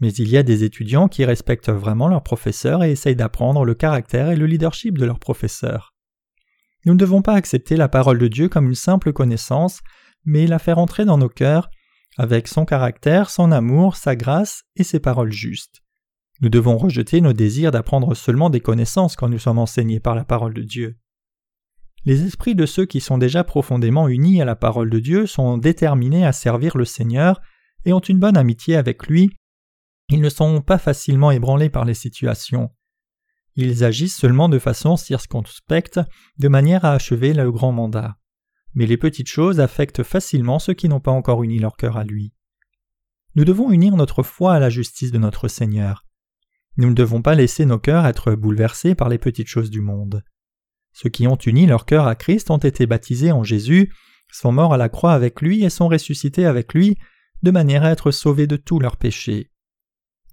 Mais 0.00 0.12
il 0.14 0.28
y 0.28 0.36
a 0.36 0.42
des 0.42 0.64
étudiants 0.64 1.06
qui 1.06 1.24
respectent 1.24 1.70
vraiment 1.70 2.08
leurs 2.08 2.24
professeurs 2.24 2.82
et 2.82 2.90
essayent 2.90 3.14
d'apprendre 3.14 3.64
le 3.64 3.74
caractère 3.76 4.30
et 4.30 4.36
le 4.36 4.46
leadership 4.46 4.98
de 4.98 5.06
leurs 5.06 5.20
professeurs. 5.20 5.94
Nous 6.86 6.94
ne 6.94 6.98
devons 6.98 7.22
pas 7.22 7.34
accepter 7.34 7.76
la 7.76 7.88
parole 7.88 8.18
de 8.18 8.26
Dieu 8.26 8.48
comme 8.48 8.66
une 8.66 8.74
simple 8.74 9.12
connaissance, 9.12 9.80
mais 10.24 10.48
la 10.48 10.58
faire 10.58 10.78
entrer 10.78 11.04
dans 11.04 11.18
nos 11.18 11.28
cœurs 11.28 11.70
avec 12.18 12.48
son 12.48 12.64
caractère, 12.64 13.30
son 13.30 13.52
amour, 13.52 13.96
sa 13.96 14.16
grâce 14.16 14.64
et 14.76 14.84
ses 14.84 15.00
paroles 15.00 15.32
justes. 15.32 15.82
Nous 16.40 16.48
devons 16.48 16.76
rejeter 16.76 17.20
nos 17.20 17.32
désirs 17.32 17.70
d'apprendre 17.70 18.14
seulement 18.14 18.50
des 18.50 18.60
connaissances 18.60 19.16
quand 19.16 19.28
nous 19.28 19.38
sommes 19.38 19.58
enseignés 19.58 20.00
par 20.00 20.14
la 20.14 20.24
parole 20.24 20.54
de 20.54 20.62
Dieu. 20.62 20.96
Les 22.04 22.24
esprits 22.24 22.54
de 22.54 22.66
ceux 22.66 22.86
qui 22.86 23.00
sont 23.00 23.18
déjà 23.18 23.42
profondément 23.42 24.06
unis 24.06 24.40
à 24.40 24.44
la 24.44 24.54
parole 24.54 24.90
de 24.90 25.00
Dieu 25.00 25.26
sont 25.26 25.58
déterminés 25.58 26.24
à 26.24 26.32
servir 26.32 26.76
le 26.76 26.84
Seigneur 26.84 27.40
et 27.84 27.92
ont 27.92 28.00
une 28.00 28.18
bonne 28.18 28.36
amitié 28.36 28.76
avec 28.76 29.06
lui. 29.06 29.30
Ils 30.08 30.20
ne 30.20 30.28
sont 30.28 30.60
pas 30.60 30.78
facilement 30.78 31.30
ébranlés 31.30 31.70
par 31.70 31.84
les 31.84 31.94
situations. 31.94 32.70
Ils 33.56 33.82
agissent 33.82 34.16
seulement 34.16 34.48
de 34.48 34.58
façon 34.58 34.96
circonspecte, 34.96 35.98
de 36.38 36.48
manière 36.48 36.84
à 36.84 36.92
achever 36.92 37.32
le 37.32 37.50
grand 37.50 37.72
mandat. 37.72 38.16
Mais 38.74 38.86
les 38.86 38.96
petites 38.96 39.28
choses 39.28 39.60
affectent 39.60 40.02
facilement 40.02 40.58
ceux 40.58 40.74
qui 40.74 40.88
n'ont 40.88 41.00
pas 41.00 41.10
encore 41.10 41.42
uni 41.42 41.58
leur 41.58 41.76
cœur 41.76 41.96
à 41.96 42.04
lui. 42.04 42.32
Nous 43.34 43.44
devons 43.44 43.70
unir 43.70 43.96
notre 43.96 44.22
foi 44.22 44.54
à 44.54 44.58
la 44.58 44.70
justice 44.70 45.12
de 45.12 45.18
notre 45.18 45.48
Seigneur. 45.48 46.06
Nous 46.76 46.88
ne 46.90 46.94
devons 46.94 47.22
pas 47.22 47.34
laisser 47.34 47.64
nos 47.64 47.78
cœurs 47.78 48.06
être 48.06 48.34
bouleversés 48.34 48.94
par 48.94 49.08
les 49.08 49.18
petites 49.18 49.48
choses 49.48 49.70
du 49.70 49.80
monde. 49.80 50.22
Ceux 50.92 51.10
qui 51.10 51.26
ont 51.26 51.36
uni 51.36 51.66
leur 51.66 51.84
cœur 51.84 52.06
à 52.06 52.14
Christ 52.14 52.50
ont 52.50 52.58
été 52.58 52.86
baptisés 52.86 53.32
en 53.32 53.44
Jésus, 53.44 53.92
sont 54.32 54.52
morts 54.52 54.74
à 54.74 54.78
la 54.78 54.88
croix 54.88 55.12
avec 55.12 55.40
lui 55.40 55.64
et 55.64 55.70
sont 55.70 55.88
ressuscités 55.88 56.46
avec 56.46 56.74
lui, 56.74 56.96
de 57.42 57.50
manière 57.50 57.84
à 57.84 57.90
être 57.90 58.10
sauvés 58.10 58.46
de 58.46 58.56
tous 58.56 58.78
leurs 58.78 58.96
péchés. 58.96 59.50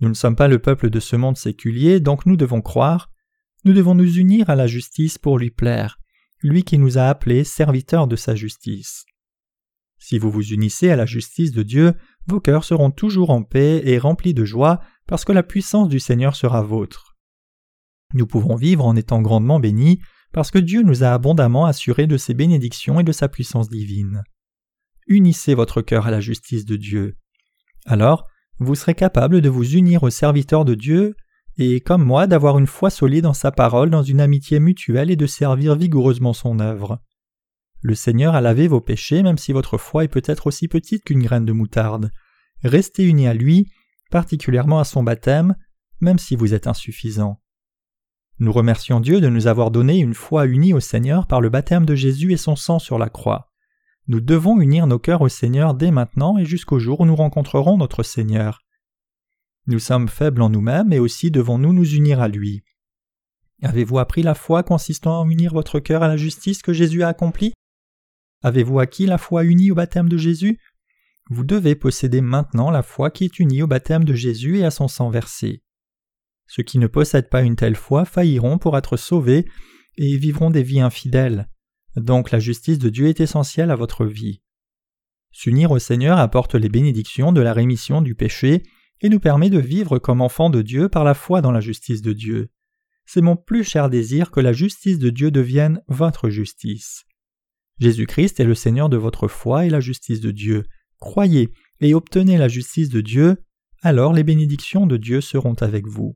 Nous 0.02 0.10
ne 0.10 0.14
sommes 0.14 0.36
pas 0.36 0.48
le 0.48 0.60
peuple 0.60 0.90
de 0.90 1.00
ce 1.00 1.16
monde 1.16 1.38
séculier, 1.38 2.00
donc 2.00 2.26
nous 2.26 2.36
devons 2.36 2.62
croire. 2.62 3.12
Nous 3.66 3.74
devons 3.74 3.96
nous 3.96 4.18
unir 4.18 4.50
à 4.50 4.56
la 4.56 4.68
justice 4.68 5.18
pour 5.18 5.38
lui 5.38 5.52
plaire, 5.52 6.00
lui 6.44 6.64
qui 6.64 6.78
nous 6.78 6.98
a 6.98 7.04
appelés 7.04 7.44
serviteurs 7.44 8.08
de 8.08 8.16
sa 8.16 8.36
justice. 8.36 9.06
Si 9.98 10.20
vous 10.20 10.30
vous 10.30 10.52
unissez 10.52 10.90
à 10.90 10.98
la 10.98 11.06
justice 11.06 11.52
de 11.52 11.64
Dieu, 11.64 11.94
vos 12.28 12.42
cœurs 12.42 12.66
seront 12.66 12.92
toujours 12.92 13.30
en 13.30 13.42
paix 13.42 13.82
et 13.86 13.98
remplis 13.98 14.34
de 14.34 14.44
joie, 14.44 14.82
parce 15.08 15.24
que 15.24 15.32
la 15.32 15.44
puissance 15.44 15.88
du 15.88 16.00
Seigneur 16.00 16.36
sera 16.36 16.62
vôtre. 16.62 17.16
Nous 18.14 18.28
pouvons 18.28 18.56
vivre 18.56 18.86
en 18.86 18.96
étant 18.96 19.22
grandement 19.22 19.60
bénis, 19.62 20.00
parce 20.34 20.52
que 20.52 20.60
Dieu 20.60 20.82
nous 20.82 21.04
a 21.04 21.12
abondamment 21.12 21.66
assurés 21.66 22.08
de 22.08 22.18
ses 22.18 22.34
bénédictions 22.34 23.00
et 23.00 23.04
de 23.04 23.12
sa 23.12 23.30
puissance 23.30 23.70
divine. 23.70 24.24
Unissez 25.08 25.56
votre 25.56 25.82
cœur 25.82 26.08
à 26.08 26.12
la 26.12 26.20
justice 26.20 26.66
de 26.66 26.76
Dieu. 26.76 27.16
Alors, 27.86 28.28
vous 28.60 28.76
serez 28.76 28.96
capable 28.96 29.42
de 29.42 29.50
vous 29.50 29.76
unir 29.76 30.04
aux 30.04 30.10
serviteurs 30.10 30.66
de 30.66 30.76
Dieu 30.76 31.16
et, 31.58 31.82
comme 31.82 32.04
moi, 32.04 32.28
d'avoir 32.28 32.58
une 32.58 32.68
foi 32.68 32.90
solide 32.90 33.26
en 33.26 33.34
sa 33.34 33.52
parole 33.52 33.90
dans 33.90 34.04
une 34.04 34.22
amitié 34.22 34.60
mutuelle 34.60 35.12
et 35.12 35.16
de 35.16 35.28
servir 35.28 35.76
vigoureusement 35.76 36.34
son 36.34 36.60
œuvre. 36.60 37.00
Le 37.82 37.96
Seigneur 37.96 38.34
a 38.34 38.42
lavé 38.42 38.68
vos 38.68 38.82
péchés 38.82 39.24
même 39.24 39.38
si 39.38 39.52
votre 39.52 39.78
foi 39.78 40.06
est 40.06 40.10
peut-être 40.10 40.48
aussi 40.48 40.68
petite 40.68 41.04
qu'une 41.04 41.22
graine 41.22 41.46
de 41.46 41.52
moutarde. 41.52 42.12
Restez 42.64 43.04
unis 43.04 43.28
à 43.28 43.34
lui, 43.34 43.70
particulièrement 44.10 44.80
à 44.80 44.86
son 44.86 45.04
baptême, 45.04 45.56
même 46.00 46.18
si 46.18 46.36
vous 46.36 46.54
êtes 46.54 46.68
insuffisant. 46.68 47.42
Nous 48.40 48.52
remercions 48.52 49.00
Dieu 49.00 49.22
de 49.22 49.30
nous 49.30 49.48
avoir 49.48 49.70
donné 49.70 50.00
une 50.00 50.14
foi 50.14 50.46
unie 50.46 50.74
au 50.74 50.80
Seigneur 50.80 51.28
par 51.28 51.40
le 51.40 51.50
baptême 51.50 51.86
de 51.86 51.94
Jésus 51.94 52.32
et 52.32 52.38
son 52.38 52.56
sang 52.56 52.80
sur 52.80 52.98
la 52.98 53.10
croix. 53.10 53.52
Nous 54.08 54.22
devons 54.22 54.60
unir 54.60 54.88
nos 54.88 55.00
cœurs 55.00 55.22
au 55.22 55.30
Seigneur 55.30 55.76
dès 55.76 55.92
maintenant 55.92 56.38
et 56.38 56.46
jusqu'au 56.46 56.80
jour 56.80 57.02
où 57.02 57.06
nous 57.06 57.16
rencontrerons 57.16 57.78
notre 57.78 58.02
Seigneur. 58.02 58.63
Nous 59.66 59.80
sommes 59.80 60.10
faibles 60.10 60.42
en 60.42 60.50
nous-mêmes 60.50 60.92
et 60.92 61.00
aussi 61.00 61.32
devons-nous 61.32 61.72
nous 61.72 61.90
unir 61.96 62.22
à 62.22 62.28
lui. 62.28 62.64
Avez-vous 63.62 64.00
appris 64.00 64.22
la 64.22 64.36
foi 64.36 64.62
consistant 64.62 65.22
à 65.22 65.26
unir 65.26 65.54
votre 65.54 65.80
cœur 65.80 66.04
à 66.04 66.10
la 66.10 66.18
justice 66.18 66.62
que 66.62 66.74
Jésus 66.74 67.02
a 67.02 67.08
accomplie? 67.08 67.54
Avez-vous 68.42 68.80
acquis 68.80 69.06
la 69.06 69.18
foi 69.18 69.46
unie 69.46 69.72
au 69.72 69.76
baptême 69.76 70.10
de 70.10 70.18
Jésus? 70.18 70.60
Vous 71.30 71.46
devez 71.46 71.76
posséder 71.76 72.20
maintenant 72.20 72.72
la 72.72 72.84
foi 72.84 73.10
qui 73.10 73.24
est 73.24 73.40
unie 73.40 73.62
au 73.64 73.68
baptême 73.68 74.04
de 74.04 74.14
Jésus 74.14 74.60
et 74.60 74.66
à 74.66 74.72
son 74.72 74.90
sang 74.90 75.10
versé. 75.10 75.64
Ceux 76.48 76.64
qui 76.64 76.78
ne 76.78 76.88
possèdent 76.88 77.30
pas 77.30 77.42
une 77.42 77.56
telle 77.56 77.78
foi 77.78 78.04
failliront 78.04 78.58
pour 78.58 78.78
être 78.78 78.98
sauvés 78.98 79.46
et 79.96 80.18
vivront 80.18 80.50
des 80.50 80.64
vies 80.64 80.82
infidèles. 80.82 81.48
Donc 81.96 82.32
la 82.32 82.40
justice 82.40 82.80
de 82.80 82.90
Dieu 82.90 83.08
est 83.08 83.22
essentielle 83.22 83.72
à 83.72 83.76
votre 83.76 84.06
vie. 84.06 84.42
S'unir 85.32 85.72
au 85.72 85.80
Seigneur 85.80 86.18
apporte 86.18 86.56
les 86.56 86.70
bénédictions 86.70 87.32
de 87.32 87.42
la 87.42 87.54
rémission 87.54 88.02
du 88.02 88.14
péché 88.14 88.64
et 89.02 89.10
nous 89.10 89.20
permet 89.20 89.50
de 89.50 89.60
vivre 89.60 90.00
comme 90.00 90.22
enfants 90.22 90.50
de 90.50 90.62
Dieu 90.62 90.90
par 90.90 91.04
la 91.04 91.14
foi 91.14 91.42
dans 91.42 91.52
la 91.52 91.62
justice 91.62 92.02
de 92.02 92.14
Dieu. 92.14 92.50
C'est 93.06 93.22
mon 93.22 93.36
plus 93.36 93.64
cher 93.64 93.90
désir 93.90 94.32
que 94.32 94.40
la 94.40 94.54
justice 94.54 95.00
de 95.00 95.10
Dieu 95.10 95.32
devienne 95.32 95.82
votre 95.88 96.30
justice. 96.30 97.06
Jésus-Christ 97.80 98.40
est 98.40 98.46
le 98.46 98.56
Seigneur 98.56 98.90
de 98.90 98.98
votre 98.98 99.28
foi 99.28 99.66
et 99.66 99.70
la 99.70 99.80
justice 99.80 100.22
de 100.22 100.32
Dieu. 100.32 100.64
Croyez 101.00 101.52
et 101.82 101.94
obtenez 101.94 102.38
la 102.38 102.48
justice 102.48 102.90
de 102.90 103.02
Dieu, 103.02 103.44
alors 103.82 104.14
les 104.14 104.24
bénédictions 104.24 104.88
de 104.88 104.96
Dieu 104.96 105.20
seront 105.20 105.56
avec 105.56 105.88
vous. 105.88 106.16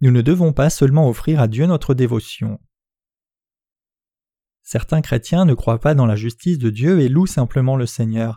Nous 0.00 0.10
ne 0.10 0.22
devons 0.22 0.52
pas 0.52 0.70
seulement 0.70 1.08
offrir 1.08 1.40
à 1.40 1.48
Dieu 1.48 1.66
notre 1.66 1.94
dévotion. 1.94 2.60
Certains 4.62 5.00
chrétiens 5.00 5.46
ne 5.46 5.54
croient 5.54 5.80
pas 5.80 5.94
dans 5.94 6.04
la 6.04 6.14
justice 6.14 6.58
de 6.58 6.68
Dieu 6.68 7.00
et 7.00 7.08
louent 7.08 7.26
simplement 7.26 7.76
le 7.76 7.86
Seigneur. 7.86 8.36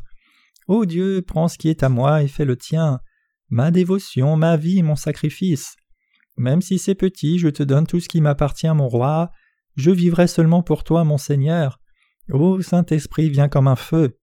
Ô 0.71 0.83
oh 0.83 0.85
Dieu, 0.85 1.21
prends 1.21 1.49
ce 1.49 1.57
qui 1.57 1.67
est 1.67 1.83
à 1.83 1.89
moi 1.89 2.23
et 2.23 2.29
fais 2.29 2.45
le 2.45 2.55
tien, 2.55 3.01
ma 3.49 3.71
dévotion, 3.71 4.37
ma 4.37 4.55
vie, 4.55 4.83
mon 4.83 4.95
sacrifice. 4.95 5.75
Même 6.37 6.61
si 6.61 6.79
c'est 6.79 6.95
petit, 6.95 7.39
je 7.39 7.49
te 7.49 7.61
donne 7.61 7.85
tout 7.85 7.99
ce 7.99 8.07
qui 8.07 8.21
m'appartient, 8.21 8.73
mon 8.73 8.87
roi, 8.87 9.31
je 9.75 9.91
vivrai 9.91 10.27
seulement 10.27 10.63
pour 10.63 10.85
toi, 10.85 11.03
mon 11.03 11.17
Seigneur. 11.17 11.81
Ô 12.29 12.61
Saint-Esprit, 12.61 13.29
viens 13.29 13.49
comme 13.49 13.67
un 13.67 13.75
feu. 13.75 14.17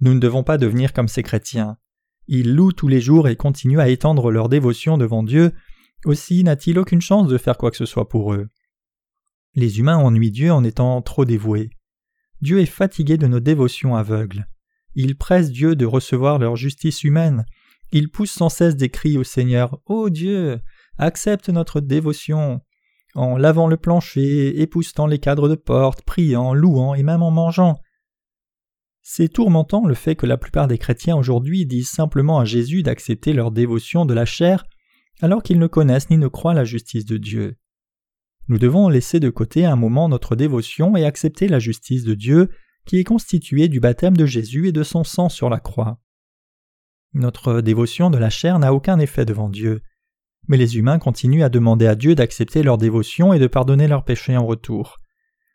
Nous 0.00 0.12
ne 0.12 0.18
devons 0.20 0.42
pas 0.42 0.58
devenir 0.58 0.92
comme 0.92 1.08
ces 1.08 1.22
chrétiens. 1.22 1.78
Ils 2.26 2.54
louent 2.54 2.74
tous 2.74 2.88
les 2.88 3.00
jours 3.00 3.26
et 3.26 3.36
continuent 3.36 3.80
à 3.80 3.88
étendre 3.88 4.30
leur 4.30 4.50
dévotion 4.50 4.98
devant 4.98 5.22
Dieu, 5.22 5.52
aussi 6.04 6.44
n'a-t-il 6.44 6.78
aucune 6.78 7.00
chance 7.00 7.28
de 7.28 7.38
faire 7.38 7.56
quoi 7.56 7.70
que 7.70 7.78
ce 7.78 7.86
soit 7.86 8.10
pour 8.10 8.34
eux. 8.34 8.50
Les 9.54 9.78
humains 9.78 9.96
ennuient 9.96 10.32
Dieu 10.32 10.52
en 10.52 10.64
étant 10.64 11.00
trop 11.00 11.24
dévoués. 11.24 11.70
Dieu 12.42 12.60
est 12.60 12.66
fatigué 12.66 13.16
de 13.16 13.26
nos 13.26 13.40
dévotions 13.40 13.96
aveugles. 13.96 14.46
Ils 14.94 15.16
pressent 15.16 15.50
Dieu 15.50 15.74
de 15.74 15.86
recevoir 15.86 16.38
leur 16.38 16.56
justice 16.56 17.04
humaine. 17.04 17.44
Ils 17.92 18.10
poussent 18.10 18.32
sans 18.32 18.48
cesse 18.48 18.76
des 18.76 18.88
cris 18.88 19.18
au 19.18 19.24
Seigneur 19.24 19.80
Ô 19.86 20.10
Dieu, 20.10 20.60
accepte 20.98 21.48
notre 21.48 21.80
dévotion 21.80 22.60
en 23.14 23.36
lavant 23.36 23.66
le 23.66 23.76
plancher, 23.76 24.60
époustant 24.60 25.06
les 25.06 25.18
cadres 25.18 25.48
de 25.48 25.54
porte, 25.54 26.02
priant, 26.02 26.54
louant 26.54 26.94
et 26.94 27.02
même 27.02 27.22
en 27.22 27.30
mangeant. 27.30 27.78
C'est 29.02 29.28
tourmentant 29.28 29.84
le 29.84 29.94
fait 29.94 30.14
que 30.14 30.26
la 30.26 30.38
plupart 30.38 30.68
des 30.68 30.78
chrétiens 30.78 31.16
aujourd'hui 31.16 31.66
disent 31.66 31.90
simplement 31.90 32.38
à 32.38 32.44
Jésus 32.44 32.82
d'accepter 32.82 33.32
leur 33.32 33.50
dévotion 33.50 34.06
de 34.06 34.14
la 34.14 34.24
chair 34.24 34.64
alors 35.20 35.42
qu'ils 35.42 35.58
ne 35.58 35.66
connaissent 35.66 36.08
ni 36.08 36.18
ne 36.18 36.28
croient 36.28 36.54
la 36.54 36.64
justice 36.64 37.04
de 37.04 37.16
Dieu. 37.16 37.56
Nous 38.48 38.58
devons 38.58 38.88
laisser 38.88 39.20
de 39.20 39.30
côté 39.30 39.64
un 39.64 39.76
moment 39.76 40.08
notre 40.08 40.36
dévotion 40.36 40.96
et 40.96 41.04
accepter 41.04 41.48
la 41.48 41.58
justice 41.58 42.04
de 42.04 42.14
Dieu 42.14 42.48
qui 42.86 42.98
est 42.98 43.04
constituée 43.04 43.68
du 43.68 43.80
baptême 43.80 44.16
de 44.16 44.26
Jésus 44.26 44.68
et 44.68 44.72
de 44.72 44.82
son 44.82 45.04
sang 45.04 45.28
sur 45.28 45.48
la 45.48 45.60
croix. 45.60 45.98
Notre 47.14 47.60
dévotion 47.60 48.10
de 48.10 48.18
la 48.18 48.30
chair 48.30 48.58
n'a 48.58 48.72
aucun 48.72 48.98
effet 48.98 49.24
devant 49.24 49.48
Dieu, 49.48 49.82
mais 50.48 50.56
les 50.56 50.76
humains 50.76 50.98
continuent 50.98 51.44
à 51.44 51.48
demander 51.48 51.86
à 51.86 51.94
Dieu 51.94 52.14
d'accepter 52.14 52.62
leur 52.62 52.78
dévotion 52.78 53.32
et 53.32 53.38
de 53.38 53.46
pardonner 53.46 53.86
leurs 53.86 54.04
péchés 54.04 54.36
en 54.36 54.46
retour. 54.46 54.96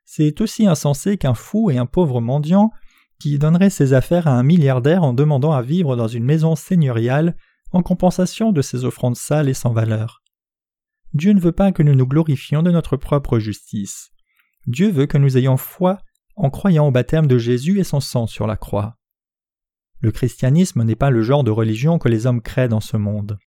C'est 0.05 0.39
aussi 0.39 0.67
insensé 0.67 1.17
qu'un 1.17 1.33
fou 1.33 1.69
et 1.69 1.77
un 1.77 1.85
pauvre 1.85 2.21
mendiant 2.21 2.71
qui 3.19 3.39
donnerait 3.39 3.69
ses 3.69 3.93
affaires 3.93 4.27
à 4.27 4.31
un 4.31 4.43
milliardaire 4.43 5.03
en 5.03 5.13
demandant 5.13 5.51
à 5.51 5.61
vivre 5.61 5.95
dans 5.95 6.07
une 6.07 6.23
maison 6.23 6.55
seigneuriale 6.55 7.35
en 7.71 7.81
compensation 7.81 8.51
de 8.51 8.61
ses 8.61 8.85
offrandes 8.85 9.17
sales 9.17 9.49
et 9.49 9.53
sans 9.53 9.73
valeur. 9.73 10.21
Dieu 11.13 11.33
ne 11.33 11.39
veut 11.39 11.51
pas 11.51 11.71
que 11.71 11.83
nous 11.83 11.95
nous 11.95 12.07
glorifions 12.07 12.63
de 12.63 12.71
notre 12.71 12.95
propre 12.95 13.39
justice. 13.39 14.11
Dieu 14.67 14.91
veut 14.91 15.07
que 15.07 15.17
nous 15.17 15.37
ayons 15.37 15.57
foi 15.57 15.97
en 16.37 16.49
croyant 16.49 16.87
au 16.87 16.91
baptême 16.91 17.27
de 17.27 17.37
Jésus 17.37 17.79
et 17.79 17.83
son 17.83 17.99
sang 17.99 18.27
sur 18.27 18.47
la 18.47 18.55
croix. 18.55 18.95
Le 19.99 20.11
christianisme 20.11 20.83
n'est 20.83 20.95
pas 20.95 21.09
le 21.09 21.23
genre 21.23 21.43
de 21.43 21.51
religion 21.51 21.97
que 21.97 22.07
les 22.07 22.27
hommes 22.27 22.41
créent 22.41 22.69
dans 22.69 22.79
ce 22.79 22.95
monde. 22.95 23.39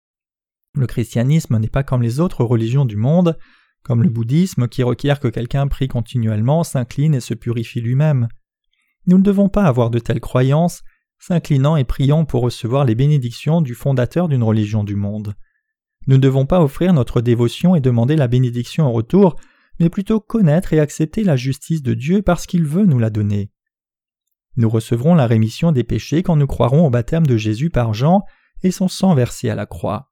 Le 0.75 0.87
christianisme 0.87 1.57
n'est 1.59 1.69
pas 1.69 1.83
comme 1.83 2.01
les 2.01 2.19
autres 2.19 2.43
religions 2.43 2.85
du 2.85 2.95
monde, 2.95 3.37
comme 3.83 4.03
le 4.03 4.09
bouddhisme 4.09 4.67
qui 4.67 4.83
requiert 4.83 5.19
que 5.19 5.27
quelqu'un 5.27 5.67
prie 5.67 5.87
continuellement, 5.87 6.63
s'incline 6.63 7.13
et 7.13 7.19
se 7.19 7.35
purifie 7.35 7.81
lui-même. 7.81 8.27
Nous 9.05 9.17
ne 9.17 9.23
devons 9.23 9.49
pas 9.49 9.63
avoir 9.63 9.91
de 9.91 9.99
telles 9.99 10.19
croyances, 10.19 10.83
s'inclinant 11.19 11.75
et 11.75 11.83
priant 11.83 12.25
pour 12.25 12.41
recevoir 12.41 12.85
les 12.85 12.95
bénédictions 12.95 13.61
du 13.61 13.75
fondateur 13.75 14.27
d'une 14.27 14.43
religion 14.43 14.83
du 14.83 14.95
monde. 14.95 15.35
Nous 16.07 16.15
ne 16.15 16.21
devons 16.21 16.45
pas 16.45 16.61
offrir 16.61 16.93
notre 16.93 17.21
dévotion 17.21 17.75
et 17.75 17.81
demander 17.81 18.15
la 18.15 18.27
bénédiction 18.27 18.85
en 18.85 18.91
retour, 18.91 19.35
mais 19.79 19.89
plutôt 19.89 20.19
connaître 20.19 20.73
et 20.73 20.79
accepter 20.79 21.23
la 21.23 21.35
justice 21.35 21.81
de 21.81 21.93
Dieu 21.93 22.21
parce 22.21 22.45
qu'il 22.45 22.65
veut 22.65 22.85
nous 22.85 22.99
la 22.99 23.09
donner. 23.09 23.51
Nous 24.55 24.69
recevrons 24.69 25.15
la 25.15 25.27
rémission 25.27 25.71
des 25.71 25.83
péchés 25.83 26.23
quand 26.23 26.35
nous 26.35 26.47
croirons 26.47 26.85
au 26.85 26.89
baptême 26.89 27.25
de 27.25 27.37
Jésus 27.37 27.69
par 27.69 27.93
Jean 27.93 28.23
et 28.61 28.71
son 28.71 28.87
sang 28.87 29.15
versé 29.15 29.49
à 29.49 29.55
la 29.55 29.65
croix. 29.65 30.11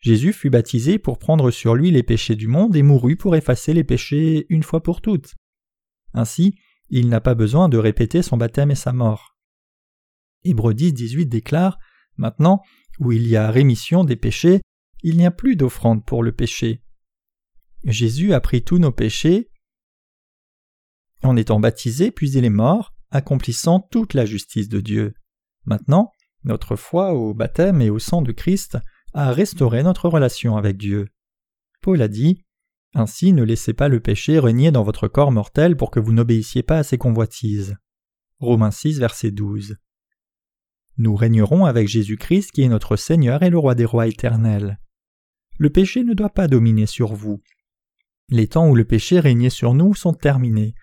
Jésus 0.00 0.32
fut 0.32 0.50
baptisé 0.50 0.98
pour 0.98 1.18
prendre 1.18 1.50
sur 1.50 1.74
lui 1.74 1.90
les 1.90 2.02
péchés 2.02 2.36
du 2.36 2.48
monde 2.48 2.76
et 2.76 2.82
mourut 2.82 3.16
pour 3.16 3.36
effacer 3.36 3.74
les 3.74 3.84
péchés 3.84 4.46
une 4.48 4.62
fois 4.62 4.82
pour 4.82 5.00
toutes. 5.00 5.34
Ainsi, 6.14 6.54
il 6.88 7.08
n'a 7.08 7.20
pas 7.20 7.34
besoin 7.34 7.68
de 7.68 7.78
répéter 7.78 8.22
son 8.22 8.36
baptême 8.36 8.70
et 8.70 8.76
sa 8.76 8.92
mort. 8.92 9.36
Hébreux 10.44 10.74
10, 10.74 10.94
18 10.94 11.26
déclare 11.26 11.78
Maintenant, 12.16 12.62
où 12.98 13.12
il 13.12 13.28
y 13.28 13.36
a 13.36 13.50
rémission 13.50 14.04
des 14.04 14.16
péchés, 14.16 14.60
il 15.02 15.16
n'y 15.16 15.26
a 15.26 15.30
plus 15.30 15.54
d'offrande 15.54 16.04
pour 16.04 16.22
le 16.22 16.32
péché. 16.32 16.82
Jésus 17.84 18.32
a 18.32 18.40
pris 18.40 18.62
tous 18.62 18.78
nos 18.78 18.92
péchés 18.92 19.50
en 21.22 21.36
étant 21.36 21.60
baptisé, 21.60 22.10
puis 22.10 22.30
il 22.32 22.44
est 22.44 22.50
mort, 22.50 22.94
accomplissant 23.10 23.80
toute 23.80 24.14
la 24.14 24.24
justice 24.24 24.68
de 24.68 24.80
Dieu. 24.80 25.14
Maintenant, 25.64 26.12
notre 26.44 26.76
foi 26.76 27.12
au 27.12 27.34
baptême 27.34 27.80
et 27.80 27.90
au 27.90 27.98
sang 27.98 28.22
de 28.22 28.32
Christ 28.32 28.78
a 29.14 29.32
restauré 29.32 29.82
notre 29.82 30.08
relation 30.08 30.56
avec 30.56 30.76
Dieu. 30.76 31.08
Paul 31.82 32.00
a 32.02 32.08
dit 32.08 32.44
Ainsi 32.94 33.32
ne 33.32 33.42
laissez 33.42 33.74
pas 33.74 33.88
le 33.88 34.00
péché 34.00 34.38
régner 34.38 34.70
dans 34.70 34.84
votre 34.84 35.08
corps 35.08 35.32
mortel 35.32 35.76
pour 35.76 35.90
que 35.90 36.00
vous 36.00 36.12
n'obéissiez 36.12 36.62
pas 36.62 36.78
à 36.78 36.82
ses 36.82 36.98
convoitises. 36.98 37.76
Romains 38.38 38.70
6, 38.70 38.98
verset 38.98 39.30
12. 39.30 39.76
Nous 40.96 41.14
régnerons 41.14 41.64
avec 41.64 41.88
Jésus-Christ 41.88 42.52
qui 42.52 42.62
est 42.62 42.68
notre 42.68 42.96
Seigneur 42.96 43.42
et 43.42 43.50
le 43.50 43.58
Roi 43.58 43.74
des 43.74 43.84
rois 43.84 44.06
éternels. 44.06 44.78
Le 45.58 45.70
péché 45.70 46.04
ne 46.04 46.14
doit 46.14 46.30
pas 46.30 46.48
dominer 46.48 46.86
sur 46.86 47.14
vous. 47.14 47.42
Les 48.30 48.46
temps 48.46 48.68
où 48.68 48.74
le 48.74 48.84
péché 48.84 49.20
régnait 49.20 49.50
sur 49.50 49.74
nous 49.74 49.94
sont 49.94 50.12
terminés. 50.12 50.74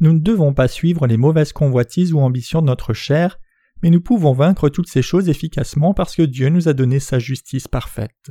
Nous 0.00 0.12
ne 0.12 0.18
devons 0.18 0.54
pas 0.54 0.68
suivre 0.68 1.06
les 1.06 1.16
mauvaises 1.16 1.52
convoitises 1.52 2.12
ou 2.12 2.20
ambitions 2.20 2.62
de 2.62 2.66
notre 2.66 2.94
chair, 2.94 3.38
mais 3.82 3.90
nous 3.90 4.00
pouvons 4.00 4.32
vaincre 4.32 4.68
toutes 4.68 4.88
ces 4.88 5.02
choses 5.02 5.28
efficacement 5.28 5.94
parce 5.94 6.16
que 6.16 6.22
Dieu 6.22 6.48
nous 6.48 6.68
a 6.68 6.72
donné 6.72 7.00
sa 7.00 7.18
justice 7.18 7.68
parfaite. 7.68 8.30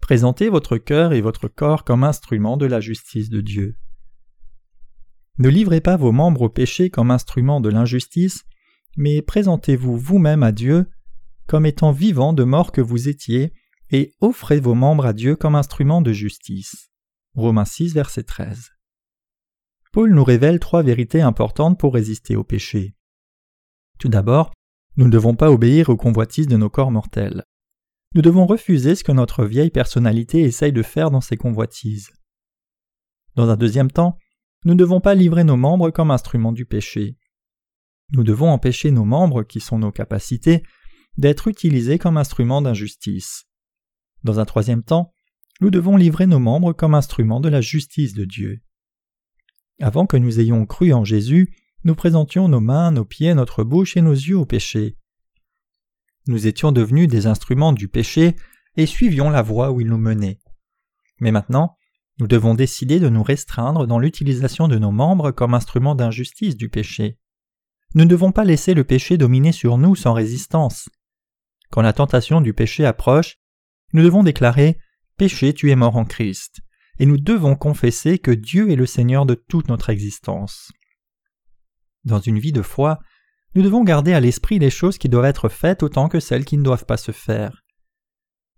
Présentez 0.00 0.48
votre 0.48 0.78
cœur 0.78 1.12
et 1.12 1.20
votre 1.20 1.48
corps 1.48 1.84
comme 1.84 2.04
instruments 2.04 2.56
de 2.56 2.66
la 2.66 2.80
justice 2.80 3.28
de 3.28 3.40
Dieu. 3.40 3.76
Ne 5.38 5.48
livrez 5.48 5.80
pas 5.80 5.96
vos 5.96 6.12
membres 6.12 6.42
au 6.42 6.48
péché 6.48 6.90
comme 6.90 7.10
instruments 7.10 7.60
de 7.60 7.68
l'injustice, 7.68 8.44
mais 8.96 9.22
présentez-vous 9.22 9.96
vous-même 9.96 10.42
à 10.42 10.52
Dieu 10.52 10.86
comme 11.46 11.66
étant 11.66 11.90
vivant 11.90 12.32
de 12.32 12.44
mort 12.44 12.70
que 12.70 12.80
vous 12.80 13.08
étiez, 13.08 13.52
et 13.90 14.14
offrez 14.20 14.60
vos 14.60 14.74
membres 14.74 15.06
à 15.06 15.12
Dieu 15.12 15.36
comme 15.36 15.54
instruments 15.54 16.02
de 16.02 16.12
justice. 16.12 16.90
Romains 17.34 17.64
6, 17.64 17.94
verset 17.94 18.24
13. 18.24 18.70
Paul 19.92 20.14
nous 20.14 20.24
révèle 20.24 20.60
trois 20.60 20.82
vérités 20.82 21.20
importantes 21.20 21.78
pour 21.78 21.94
résister 21.94 22.36
au 22.36 22.44
péché. 22.44 22.94
Tout 23.98 24.08
d'abord, 24.08 24.52
nous 24.96 25.06
ne 25.06 25.10
devons 25.10 25.34
pas 25.34 25.50
obéir 25.50 25.88
aux 25.88 25.96
convoitises 25.96 26.46
de 26.46 26.56
nos 26.56 26.70
corps 26.70 26.90
mortels. 26.90 27.44
Nous 28.14 28.22
devons 28.22 28.46
refuser 28.46 28.94
ce 28.94 29.04
que 29.04 29.12
notre 29.12 29.44
vieille 29.44 29.70
personnalité 29.70 30.40
essaye 30.42 30.72
de 30.72 30.82
faire 30.82 31.10
dans 31.10 31.20
ses 31.20 31.36
convoitises. 31.36 32.10
Dans 33.36 33.48
un 33.48 33.56
deuxième 33.56 33.90
temps, 33.90 34.16
nous 34.64 34.74
ne 34.74 34.78
devons 34.78 35.00
pas 35.00 35.14
livrer 35.14 35.44
nos 35.44 35.56
membres 35.56 35.90
comme 35.90 36.10
instruments 36.10 36.52
du 36.52 36.66
péché. 36.66 37.16
Nous 38.12 38.24
devons 38.24 38.50
empêcher 38.50 38.90
nos 38.90 39.04
membres, 39.04 39.44
qui 39.44 39.60
sont 39.60 39.78
nos 39.78 39.92
capacités, 39.92 40.62
d'être 41.16 41.48
utilisés 41.48 41.98
comme 41.98 42.16
instruments 42.16 42.62
d'injustice. 42.62 43.46
Dans 44.24 44.40
un 44.40 44.44
troisième 44.44 44.82
temps, 44.82 45.12
nous 45.60 45.70
devons 45.70 45.96
livrer 45.96 46.26
nos 46.26 46.38
membres 46.38 46.72
comme 46.72 46.94
instruments 46.94 47.40
de 47.40 47.48
la 47.48 47.60
justice 47.60 48.14
de 48.14 48.24
Dieu. 48.24 48.60
Avant 49.80 50.06
que 50.06 50.16
nous 50.16 50.40
ayons 50.40 50.66
cru 50.66 50.92
en 50.92 51.04
Jésus, 51.04 51.54
nous 51.84 51.94
présentions 51.94 52.48
nos 52.48 52.60
mains, 52.60 52.90
nos 52.90 53.04
pieds, 53.04 53.34
notre 53.34 53.64
bouche 53.64 53.96
et 53.96 54.02
nos 54.02 54.12
yeux 54.12 54.36
au 54.36 54.44
péché. 54.44 54.96
Nous 56.26 56.46
étions 56.46 56.72
devenus 56.72 57.08
des 57.08 57.26
instruments 57.26 57.72
du 57.72 57.88
péché 57.88 58.36
et 58.76 58.86
suivions 58.86 59.30
la 59.30 59.42
voie 59.42 59.70
où 59.70 59.80
il 59.80 59.86
nous 59.86 59.98
menait. 59.98 60.38
Mais 61.20 61.32
maintenant, 61.32 61.76
nous 62.18 62.26
devons 62.26 62.54
décider 62.54 63.00
de 63.00 63.08
nous 63.08 63.22
restreindre 63.22 63.86
dans 63.86 63.98
l'utilisation 63.98 64.68
de 64.68 64.78
nos 64.78 64.90
membres 64.90 65.30
comme 65.30 65.54
instruments 65.54 65.94
d'injustice 65.94 66.56
du 66.56 66.68
péché. 66.68 67.18
Nous 67.94 68.04
ne 68.04 68.10
devons 68.10 68.32
pas 68.32 68.44
laisser 68.44 68.74
le 68.74 68.84
péché 68.84 69.16
dominer 69.16 69.52
sur 69.52 69.78
nous 69.78 69.96
sans 69.96 70.12
résistance. 70.12 70.90
Quand 71.70 71.82
la 71.82 71.94
tentation 71.94 72.40
du 72.40 72.52
péché 72.52 72.84
approche, 72.84 73.38
nous 73.92 74.02
devons 74.02 74.22
déclarer 74.22 74.78
Péché, 75.16 75.52
tu 75.52 75.70
es 75.70 75.76
mort 75.76 75.96
en 75.96 76.04
Christ 76.04 76.60
et 76.98 77.06
nous 77.06 77.18
devons 77.18 77.56
confesser 77.56 78.18
que 78.18 78.30
Dieu 78.30 78.70
est 78.70 78.76
le 78.76 78.86
Seigneur 78.86 79.26
de 79.26 79.34
toute 79.34 79.68
notre 79.68 79.90
existence. 79.90 80.70
Dans 82.04 82.20
une 82.20 82.38
vie 82.38 82.52
de 82.52 82.62
foi, 82.62 83.00
nous 83.54 83.62
devons 83.62 83.84
garder 83.84 84.12
à 84.12 84.20
l'esprit 84.20 84.58
les 84.58 84.70
choses 84.70 84.98
qui 84.98 85.08
doivent 85.08 85.24
être 85.24 85.48
faites 85.48 85.82
autant 85.82 86.08
que 86.08 86.20
celles 86.20 86.44
qui 86.44 86.56
ne 86.56 86.62
doivent 86.62 86.84
pas 86.84 86.98
se 86.98 87.10
faire. 87.10 87.64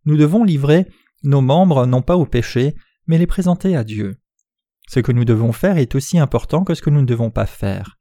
Nous 0.04 0.16
devons 0.16 0.44
livrer 0.44 0.86
nos 1.22 1.40
membres 1.40 1.86
non 1.86 2.02
pas 2.02 2.16
au 2.16 2.26
péché, 2.26 2.74
mais 3.06 3.16
les 3.16 3.28
présenter 3.28 3.76
à 3.76 3.84
Dieu. 3.84 4.16
Ce 4.88 5.00
que 5.00 5.12
nous 5.12 5.24
devons 5.24 5.52
faire 5.52 5.78
est 5.78 5.94
aussi 5.94 6.18
important 6.18 6.64
que 6.64 6.74
ce 6.74 6.82
que 6.82 6.90
nous 6.90 7.00
ne 7.00 7.06
devons 7.06 7.30
pas 7.30 7.46
faire. 7.46 7.98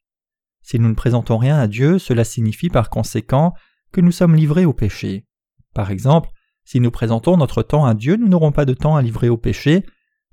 Si 0.63 0.79
nous 0.79 0.89
ne 0.89 0.95
présentons 0.95 1.37
rien 1.37 1.57
à 1.57 1.67
Dieu, 1.67 1.99
cela 1.99 2.23
signifie 2.23 2.69
par 2.69 2.89
conséquent 2.89 3.53
que 3.91 4.01
nous 4.01 4.11
sommes 4.11 4.35
livrés 4.35 4.65
au 4.65 4.73
péché. 4.73 5.25
Par 5.73 5.91
exemple, 5.91 6.29
si 6.71 6.79
nous 6.79 6.89
présentons 6.89 7.35
notre 7.35 7.63
temps 7.63 7.83
à 7.83 7.93
Dieu, 7.93 8.15
nous 8.15 8.29
n'aurons 8.29 8.53
pas 8.53 8.63
de 8.63 8.73
temps 8.73 8.95
à 8.95 9.01
livrer 9.01 9.27
au 9.27 9.35
péché, 9.35 9.85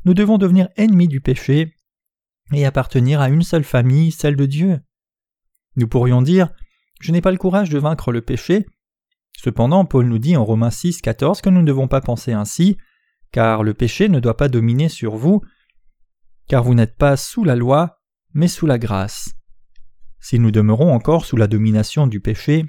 nous 0.04 0.14
devons 0.14 0.38
devenir 0.38 0.68
ennemis 0.76 1.08
du 1.08 1.20
péché 1.20 1.74
et 2.52 2.64
appartenir 2.64 3.20
à 3.20 3.28
une 3.28 3.42
seule 3.42 3.64
famille, 3.64 4.12
celle 4.12 4.36
de 4.36 4.46
Dieu. 4.46 4.78
Nous 5.74 5.88
pourrions 5.88 6.22
dire 6.22 6.50
Je 7.00 7.10
n'ai 7.10 7.20
pas 7.20 7.32
le 7.32 7.38
courage 7.38 7.70
de 7.70 7.78
vaincre 7.80 8.12
le 8.12 8.20
péché. 8.20 8.66
Cependant, 9.36 9.84
Paul 9.84 10.06
nous 10.06 10.20
dit 10.20 10.36
en 10.36 10.44
Romains 10.44 10.70
6, 10.70 11.00
14 11.02 11.40
que 11.40 11.50
nous 11.50 11.60
ne 11.60 11.66
devons 11.66 11.88
pas 11.88 12.00
penser 12.00 12.32
ainsi, 12.34 12.76
car 13.32 13.64
le 13.64 13.74
péché 13.74 14.08
ne 14.08 14.20
doit 14.20 14.36
pas 14.36 14.48
dominer 14.48 14.88
sur 14.88 15.16
vous, 15.16 15.40
car 16.46 16.62
vous 16.62 16.76
n'êtes 16.76 16.96
pas 16.96 17.16
sous 17.16 17.42
la 17.42 17.56
loi, 17.56 17.98
mais 18.32 18.46
sous 18.46 18.66
la 18.66 18.78
grâce. 18.78 19.30
Si 20.20 20.38
nous 20.38 20.52
demeurons 20.52 20.94
encore 20.94 21.24
sous 21.24 21.36
la 21.36 21.48
domination 21.48 22.06
du 22.06 22.20
péché, 22.20 22.64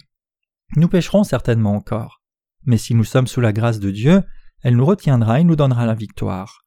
nous 0.75 0.87
pécherons 0.87 1.23
certainement 1.23 1.75
encore. 1.75 2.18
Mais 2.65 2.77
si 2.77 2.95
nous 2.95 3.03
sommes 3.03 3.27
sous 3.27 3.41
la 3.41 3.53
grâce 3.53 3.79
de 3.79 3.91
Dieu, 3.91 4.23
elle 4.61 4.75
nous 4.75 4.85
retiendra 4.85 5.39
et 5.39 5.43
nous 5.43 5.55
donnera 5.55 5.85
la 5.85 5.93
victoire. 5.93 6.65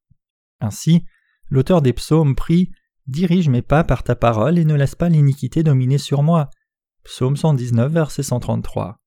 Ainsi, 0.60 1.04
l'auteur 1.50 1.82
des 1.82 1.92
psaumes 1.92 2.34
prie 2.34 2.70
Dirige 3.08 3.48
mes 3.48 3.62
pas 3.62 3.82
par 3.82 4.04
ta 4.04 4.14
parole 4.14 4.58
et 4.58 4.64
ne 4.64 4.76
laisse 4.76 4.94
pas 4.94 5.08
l'iniquité 5.08 5.64
dominer 5.64 5.98
sur 5.98 6.22
moi. 6.22 6.50
Psaume 7.02 7.36
119, 7.36 7.92
verset 7.92 8.22
133. 8.22 9.00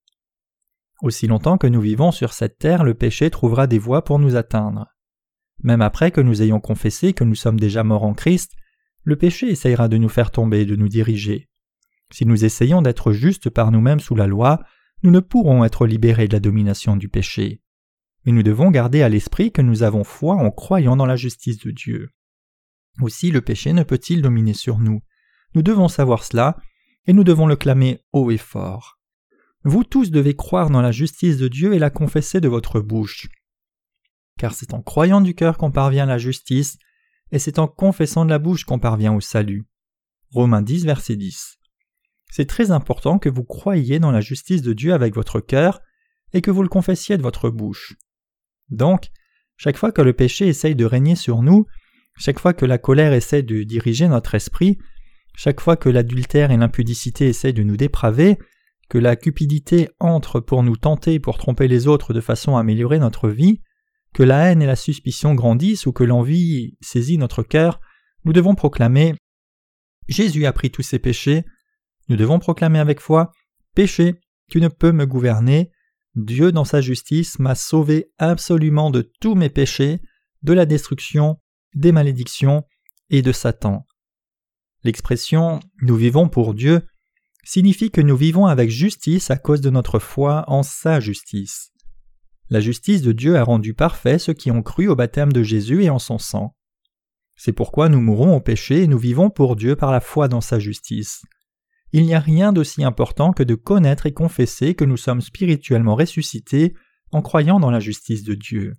Aussi 1.01 1.27
longtemps 1.27 1.57
que 1.57 1.67
nous 1.67 1.79
vivons 1.79 2.11
sur 2.11 2.33
cette 2.33 2.57
terre, 2.57 2.83
le 2.83 2.93
péché 2.93 3.29
trouvera 3.29 3.67
des 3.67 3.79
voies 3.79 4.03
pour 4.03 4.19
nous 4.19 4.35
atteindre. 4.35 4.87
Même 5.63 5.81
après 5.81 6.11
que 6.11 6.19
nous 6.19 6.41
ayons 6.41 6.59
confessé 6.59 7.13
que 7.13 7.23
nous 7.23 7.35
sommes 7.35 7.59
déjà 7.59 7.85
morts 7.85 8.03
en 8.03 8.13
Christ, 8.13 8.51
le 9.03 9.15
péché 9.15 9.49
essayera 9.49 9.87
de 9.87 9.97
nous 9.97 10.09
faire 10.09 10.31
tomber 10.31 10.61
et 10.61 10.65
de 10.65 10.75
nous 10.75 10.89
diriger. 10.89 11.49
Si 12.11 12.25
nous 12.25 12.43
essayons 12.43 12.81
d'être 12.81 13.13
justes 13.13 13.49
par 13.49 13.71
nous-mêmes 13.71 13.99
sous 14.01 14.15
la 14.15 14.27
loi, 14.27 14.61
nous 15.05 15.11
ne 15.11 15.21
pourrons 15.21 15.63
être 15.63 15.87
libérés 15.87 16.27
de 16.27 16.33
la 16.33 16.41
domination 16.41 16.97
du 16.97 17.07
péché 17.07 17.61
mais 18.25 18.31
nous 18.31 18.43
devons 18.43 18.71
garder 18.71 19.03
à 19.03 19.09
l'esprit 19.09 19.51
que 19.51 19.61
nous 19.61 19.83
avons 19.83 20.03
foi 20.03 20.35
en 20.35 20.49
croyant 20.49 20.95
dans 20.95 21.05
la 21.05 21.15
justice 21.15 21.59
de 21.59 21.71
Dieu. 21.71 22.09
Aussi 23.01 23.29
le 23.29 23.41
péché 23.41 23.71
ne 23.71 23.83
peut-il 23.83 24.21
dominer 24.21 24.53
sur 24.53 24.79
nous. 24.79 25.01
Nous 25.53 25.61
devons 25.61 25.87
savoir 25.87 26.23
cela, 26.23 26.57
et 27.05 27.13
nous 27.13 27.23
devons 27.23 27.45
le 27.45 27.55
clamer 27.55 28.01
haut 28.13 28.31
et 28.31 28.37
fort. 28.37 28.99
Vous 29.63 29.83
tous 29.83 30.11
devez 30.11 30.35
croire 30.35 30.69
dans 30.69 30.81
la 30.81 30.91
justice 30.91 31.37
de 31.37 31.47
Dieu 31.47 31.73
et 31.73 31.79
la 31.79 31.89
confesser 31.89 32.41
de 32.41 32.47
votre 32.47 32.79
bouche. 32.79 33.27
Car 34.39 34.53
c'est 34.53 34.73
en 34.73 34.81
croyant 34.81 35.21
du 35.21 35.35
cœur 35.35 35.57
qu'on 35.57 35.71
parvient 35.71 36.03
à 36.03 36.07
la 36.07 36.17
justice, 36.17 36.77
et 37.31 37.39
c'est 37.39 37.59
en 37.59 37.67
confessant 37.67 38.25
de 38.25 38.31
la 38.31 38.39
bouche 38.39 38.65
qu'on 38.65 38.79
parvient 38.79 39.13
au 39.13 39.21
salut. 39.21 39.65
Romains 40.31 40.61
10, 40.61 40.85
verset 40.85 41.15
10. 41.15 41.59
C'est 42.31 42.47
très 42.47 42.71
important 42.71 43.19
que 43.19 43.29
vous 43.29 43.43
croyiez 43.43 43.99
dans 43.99 44.11
la 44.11 44.21
justice 44.21 44.61
de 44.61 44.73
Dieu 44.73 44.93
avec 44.93 45.15
votre 45.15 45.39
cœur 45.39 45.81
et 46.33 46.41
que 46.41 46.51
vous 46.51 46.63
le 46.63 46.69
confessiez 46.69 47.17
de 47.17 47.21
votre 47.21 47.49
bouche. 47.49 47.95
Donc, 48.69 49.09
chaque 49.57 49.77
fois 49.77 49.91
que 49.91 50.01
le 50.01 50.13
péché 50.13 50.47
essaye 50.47 50.75
de 50.75 50.85
régner 50.85 51.15
sur 51.15 51.41
nous, 51.41 51.65
chaque 52.17 52.39
fois 52.39 52.53
que 52.53 52.65
la 52.65 52.77
colère 52.77 53.13
essaie 53.13 53.43
de 53.43 53.63
diriger 53.63 54.07
notre 54.07 54.35
esprit, 54.35 54.77
chaque 55.35 55.61
fois 55.61 55.77
que 55.77 55.89
l'adultère 55.89 56.51
et 56.51 56.57
l'impudicité 56.57 57.27
essaient 57.27 57.53
de 57.53 57.63
nous 57.63 57.77
dépraver, 57.77 58.37
que 58.89 58.97
la 58.97 59.15
cupidité 59.15 59.89
entre 59.99 60.39
pour 60.39 60.63
nous 60.63 60.77
tenter 60.77 61.19
pour 61.19 61.37
tromper 61.37 61.67
les 61.67 61.87
autres 61.87 62.13
de 62.13 62.21
façon 62.21 62.55
à 62.55 62.59
améliorer 62.59 62.99
notre 62.99 63.29
vie, 63.29 63.61
que 64.13 64.23
la 64.23 64.51
haine 64.51 64.61
et 64.61 64.67
la 64.67 64.75
suspicion 64.75 65.33
grandissent 65.35 65.85
ou 65.85 65.91
que 65.91 66.03
l'envie 66.03 66.77
saisit 66.81 67.17
notre 67.17 67.43
cœur, 67.43 67.81
nous 68.23 68.33
devons 68.33 68.55
proclamer 68.55 69.15
Jésus 70.07 70.45
a 70.45 70.53
pris 70.53 70.69
tous 70.69 70.83
ses 70.83 70.99
péchés, 70.99 71.45
nous 72.07 72.15
devons 72.15 72.39
proclamer 72.39 72.79
avec 72.79 72.99
foi 72.99 73.31
Péché, 73.73 74.15
tu 74.49 74.61
ne 74.61 74.67
peux 74.67 74.91
me 74.91 75.05
gouverner, 75.05 75.71
Dieu 76.15 76.51
dans 76.51 76.63
sa 76.63 76.79
justice 76.79 77.39
m'a 77.39 77.55
sauvé 77.55 78.11
absolument 78.17 78.89
de 78.89 79.11
tous 79.19 79.35
mes 79.35 79.49
péchés, 79.49 80.01
de 80.43 80.53
la 80.53 80.65
destruction, 80.65 81.41
des 81.73 81.91
malédictions 81.91 82.63
et 83.09 83.21
de 83.21 83.33
Satan. 83.33 83.85
L'expression 84.83 85.59
Nous 85.81 85.95
vivons 85.95 86.29
pour 86.29 86.53
Dieu 86.53 86.87
signifie 87.43 87.91
que 87.91 88.01
nous 88.01 88.15
vivons 88.15 88.45
avec 88.45 88.69
justice 88.69 89.29
à 89.29 89.37
cause 89.37 89.61
de 89.61 89.69
notre 89.69 89.99
foi 89.99 90.45
en 90.47 90.63
sa 90.63 90.99
justice. 90.99 91.71
La 92.49 92.59
justice 92.59 93.01
de 93.01 93.11
Dieu 93.11 93.35
a 93.37 93.43
rendu 93.43 93.73
parfait 93.73 94.19
ceux 94.19 94.33
qui 94.33 94.51
ont 94.51 94.61
cru 94.61 94.87
au 94.87 94.95
baptême 94.95 95.33
de 95.33 95.43
Jésus 95.43 95.83
et 95.83 95.89
en 95.89 95.99
son 95.99 96.17
sang. 96.17 96.55
C'est 97.35 97.51
pourquoi 97.51 97.89
nous 97.89 97.99
mourons 97.99 98.35
au 98.35 98.39
péché 98.39 98.83
et 98.83 98.87
nous 98.87 98.97
vivons 98.97 99.29
pour 99.29 99.55
Dieu 99.55 99.75
par 99.75 99.91
la 99.91 99.99
foi 99.99 100.27
dans 100.27 100.41
sa 100.41 100.59
justice. 100.59 101.23
Il 101.97 102.05
n'y 102.05 102.13
a 102.13 102.19
rien 102.19 102.51
d'aussi 102.51 102.83
important 102.83 103.31
que 103.31 103.41
de 103.41 103.55
connaître 103.55 104.05
et 104.05 104.13
confesser 104.13 104.75
que 104.75 104.83
nous 104.83 104.97
sommes 104.97 105.21
spirituellement 105.21 105.95
ressuscités 105.95 106.73
en 107.13 107.21
croyant 107.21 107.57
dans 107.57 107.71
la 107.71 107.79
justice 107.79 108.25
de 108.25 108.33
Dieu. 108.33 108.75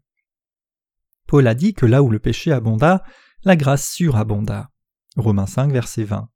Paul 1.26 1.46
a 1.46 1.54
dit 1.54 1.72
que 1.72 1.86
là 1.86 2.02
où 2.02 2.10
le 2.10 2.18
péché 2.18 2.52
abonda, 2.52 3.02
la 3.42 3.56
grâce 3.56 3.90
surabonda. 3.90 4.68
Romains 5.16 5.46
5, 5.46 5.72
verset 5.72 6.04
20. 6.04 6.28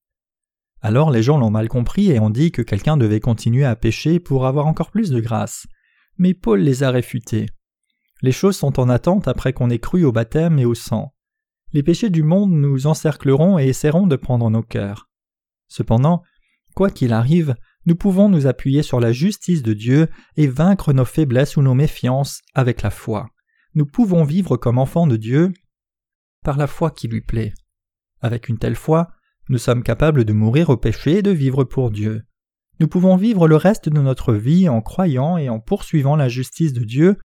Alors 0.81 1.11
les 1.11 1.23
gens 1.23 1.37
l'ont 1.37 1.51
mal 1.51 1.69
compris 1.69 2.13
et 2.13 2.19
ont 2.19 2.31
dit 2.31 2.51
que 2.51 2.63
quelqu'un 2.63 2.97
devait 2.97 3.21
continuer 3.21 3.67
à 3.67 3.77
pécher 3.77 4.19
pour 4.19 4.47
avoir 4.47 4.67
encore 4.67 4.91
plus 4.91 5.11
de 5.11 5.21
grâce. 5.21 5.67
Mais 6.17 6.33
Paul 6.33 6.61
les 6.61 6.83
a 6.83 6.91
réfutés. 6.91 7.45
Les 8.23 8.33
choses 8.33 8.57
sont 8.57 8.81
en 8.81 8.89
attente 8.89 9.29
après 9.29 9.53
qu'on 9.53 9.69
ait 9.69 9.79
cru 9.79 10.07
au 10.07 10.13
baptême 10.13 10.59
et 10.59 10.65
au 10.65 10.75
sang. 10.75 11.13
Les 11.75 11.83
péchés 11.83 12.09
du 12.09 12.23
monde 12.23 12.53
nous 12.53 12.87
encercleront 12.87 13.59
et 13.59 13.67
essaieront 13.67 14.07
de 14.07 14.17
prendre 14.17 14.49
nos 14.49 14.63
cœurs. 14.63 15.11
Cependant, 15.69 16.23
Quoi 16.81 16.91
qu'il 16.91 17.13
arrive, 17.13 17.57
nous 17.85 17.95
pouvons 17.95 18.31
nous 18.31 18.47
appuyer 18.47 18.83
sur 18.83 19.01
la 19.01 19.13
justice 19.13 19.63
de 19.63 19.75
Dieu 19.75 20.09
et 20.39 20.47
vaincre 20.47 20.95
nos 20.95 21.05
faiblesses 21.05 21.59
ou 21.59 21.61
nos 21.61 21.75
méfiances 21.75 22.41
avec 22.55 22.81
la 22.81 22.89
foi. 22.89 23.29
Nous 23.75 23.85
pouvons 23.85 24.25
vivre 24.25 24.57
comme 24.57 24.79
enfants 24.79 25.07
de 25.07 25.19
Dieu 25.19 25.53
par 26.43 26.57
la 26.57 26.67
foi 26.67 26.91
qui 26.91 27.07
lui 27.07 27.21
plaît. 27.21 27.53
Avec 28.23 28.49
une 28.49 28.57
telle 28.57 28.77
foi, 28.77 29.11
nous 29.51 29.59
sommes 29.59 29.83
capables 29.83 30.25
de 30.25 30.33
mourir 30.33 30.71
au 30.71 30.79
péché 30.79 31.19
et 31.19 31.23
de 31.23 31.31
vivre 31.31 31.65
pour 31.65 31.91
Dieu. 31.91 32.23
Nous 32.79 32.89
pouvons 32.89 33.17
vivre 33.17 33.47
le 33.47 33.57
reste 33.57 33.91
de 33.91 34.01
notre 34.01 34.33
vie 34.33 34.67
en 34.71 34.81
croyant 34.81 35.37
et 35.37 35.51
en 35.51 35.61
poursuivant 35.61 36.17
la 36.17 36.31
justice 36.31 36.73
de 36.73 36.85
Dieu, 36.85 37.19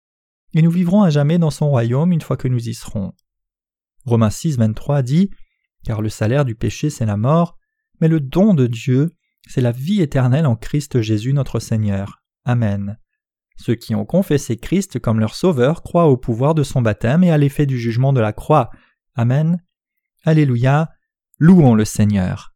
et 0.55 0.63
nous 0.63 0.71
vivrons 0.71 1.03
à 1.03 1.11
jamais 1.11 1.37
dans 1.37 1.51
son 1.51 1.69
royaume 1.69 2.13
une 2.13 2.23
fois 2.23 2.39
que 2.39 2.49
nous 2.49 2.71
y 2.71 2.73
serons. 2.73 3.13
Romains 4.07 4.31
6, 4.31 4.57
23 4.57 5.03
dit 5.03 5.29
Car 5.85 6.01
le 6.01 6.09
salaire 6.09 6.47
du 6.47 6.55
péché 6.55 6.89
c'est 6.89 7.05
la 7.05 7.19
mort, 7.19 7.59
mais 8.01 8.09
le 8.09 8.19
don 8.19 8.55
de 8.55 8.67
Dieu 8.67 9.11
c'est 9.47 9.61
la 9.61 9.73
vie 9.73 10.01
éternelle 10.01 10.47
en 10.47 10.57
Christ 10.57 11.01
Jésus 11.01 11.33
notre 11.33 11.61
Seigneur. 11.61 12.23
Amen. 12.45 12.99
Ceux 13.57 13.75
qui 13.75 13.95
ont 13.95 14.05
confessé 14.05 14.57
Christ 14.57 14.99
comme 14.99 15.21
leur 15.21 15.35
Sauveur 15.35 15.83
croient 15.83 16.09
au 16.09 16.17
pouvoir 16.17 16.55
de 16.55 16.63
son 16.63 16.83
baptême 16.83 17.23
et 17.23 17.31
à 17.31 17.39
l'effet 17.39 17.67
du 17.67 17.79
jugement 17.79 18.13
de 18.13 18.21
la 18.21 18.33
croix. 18.33 18.71
Amen. 19.15 19.63
Alléluia. 20.25 20.91
Louons 21.39 21.75
le 21.75 21.85
Seigneur. 21.85 22.52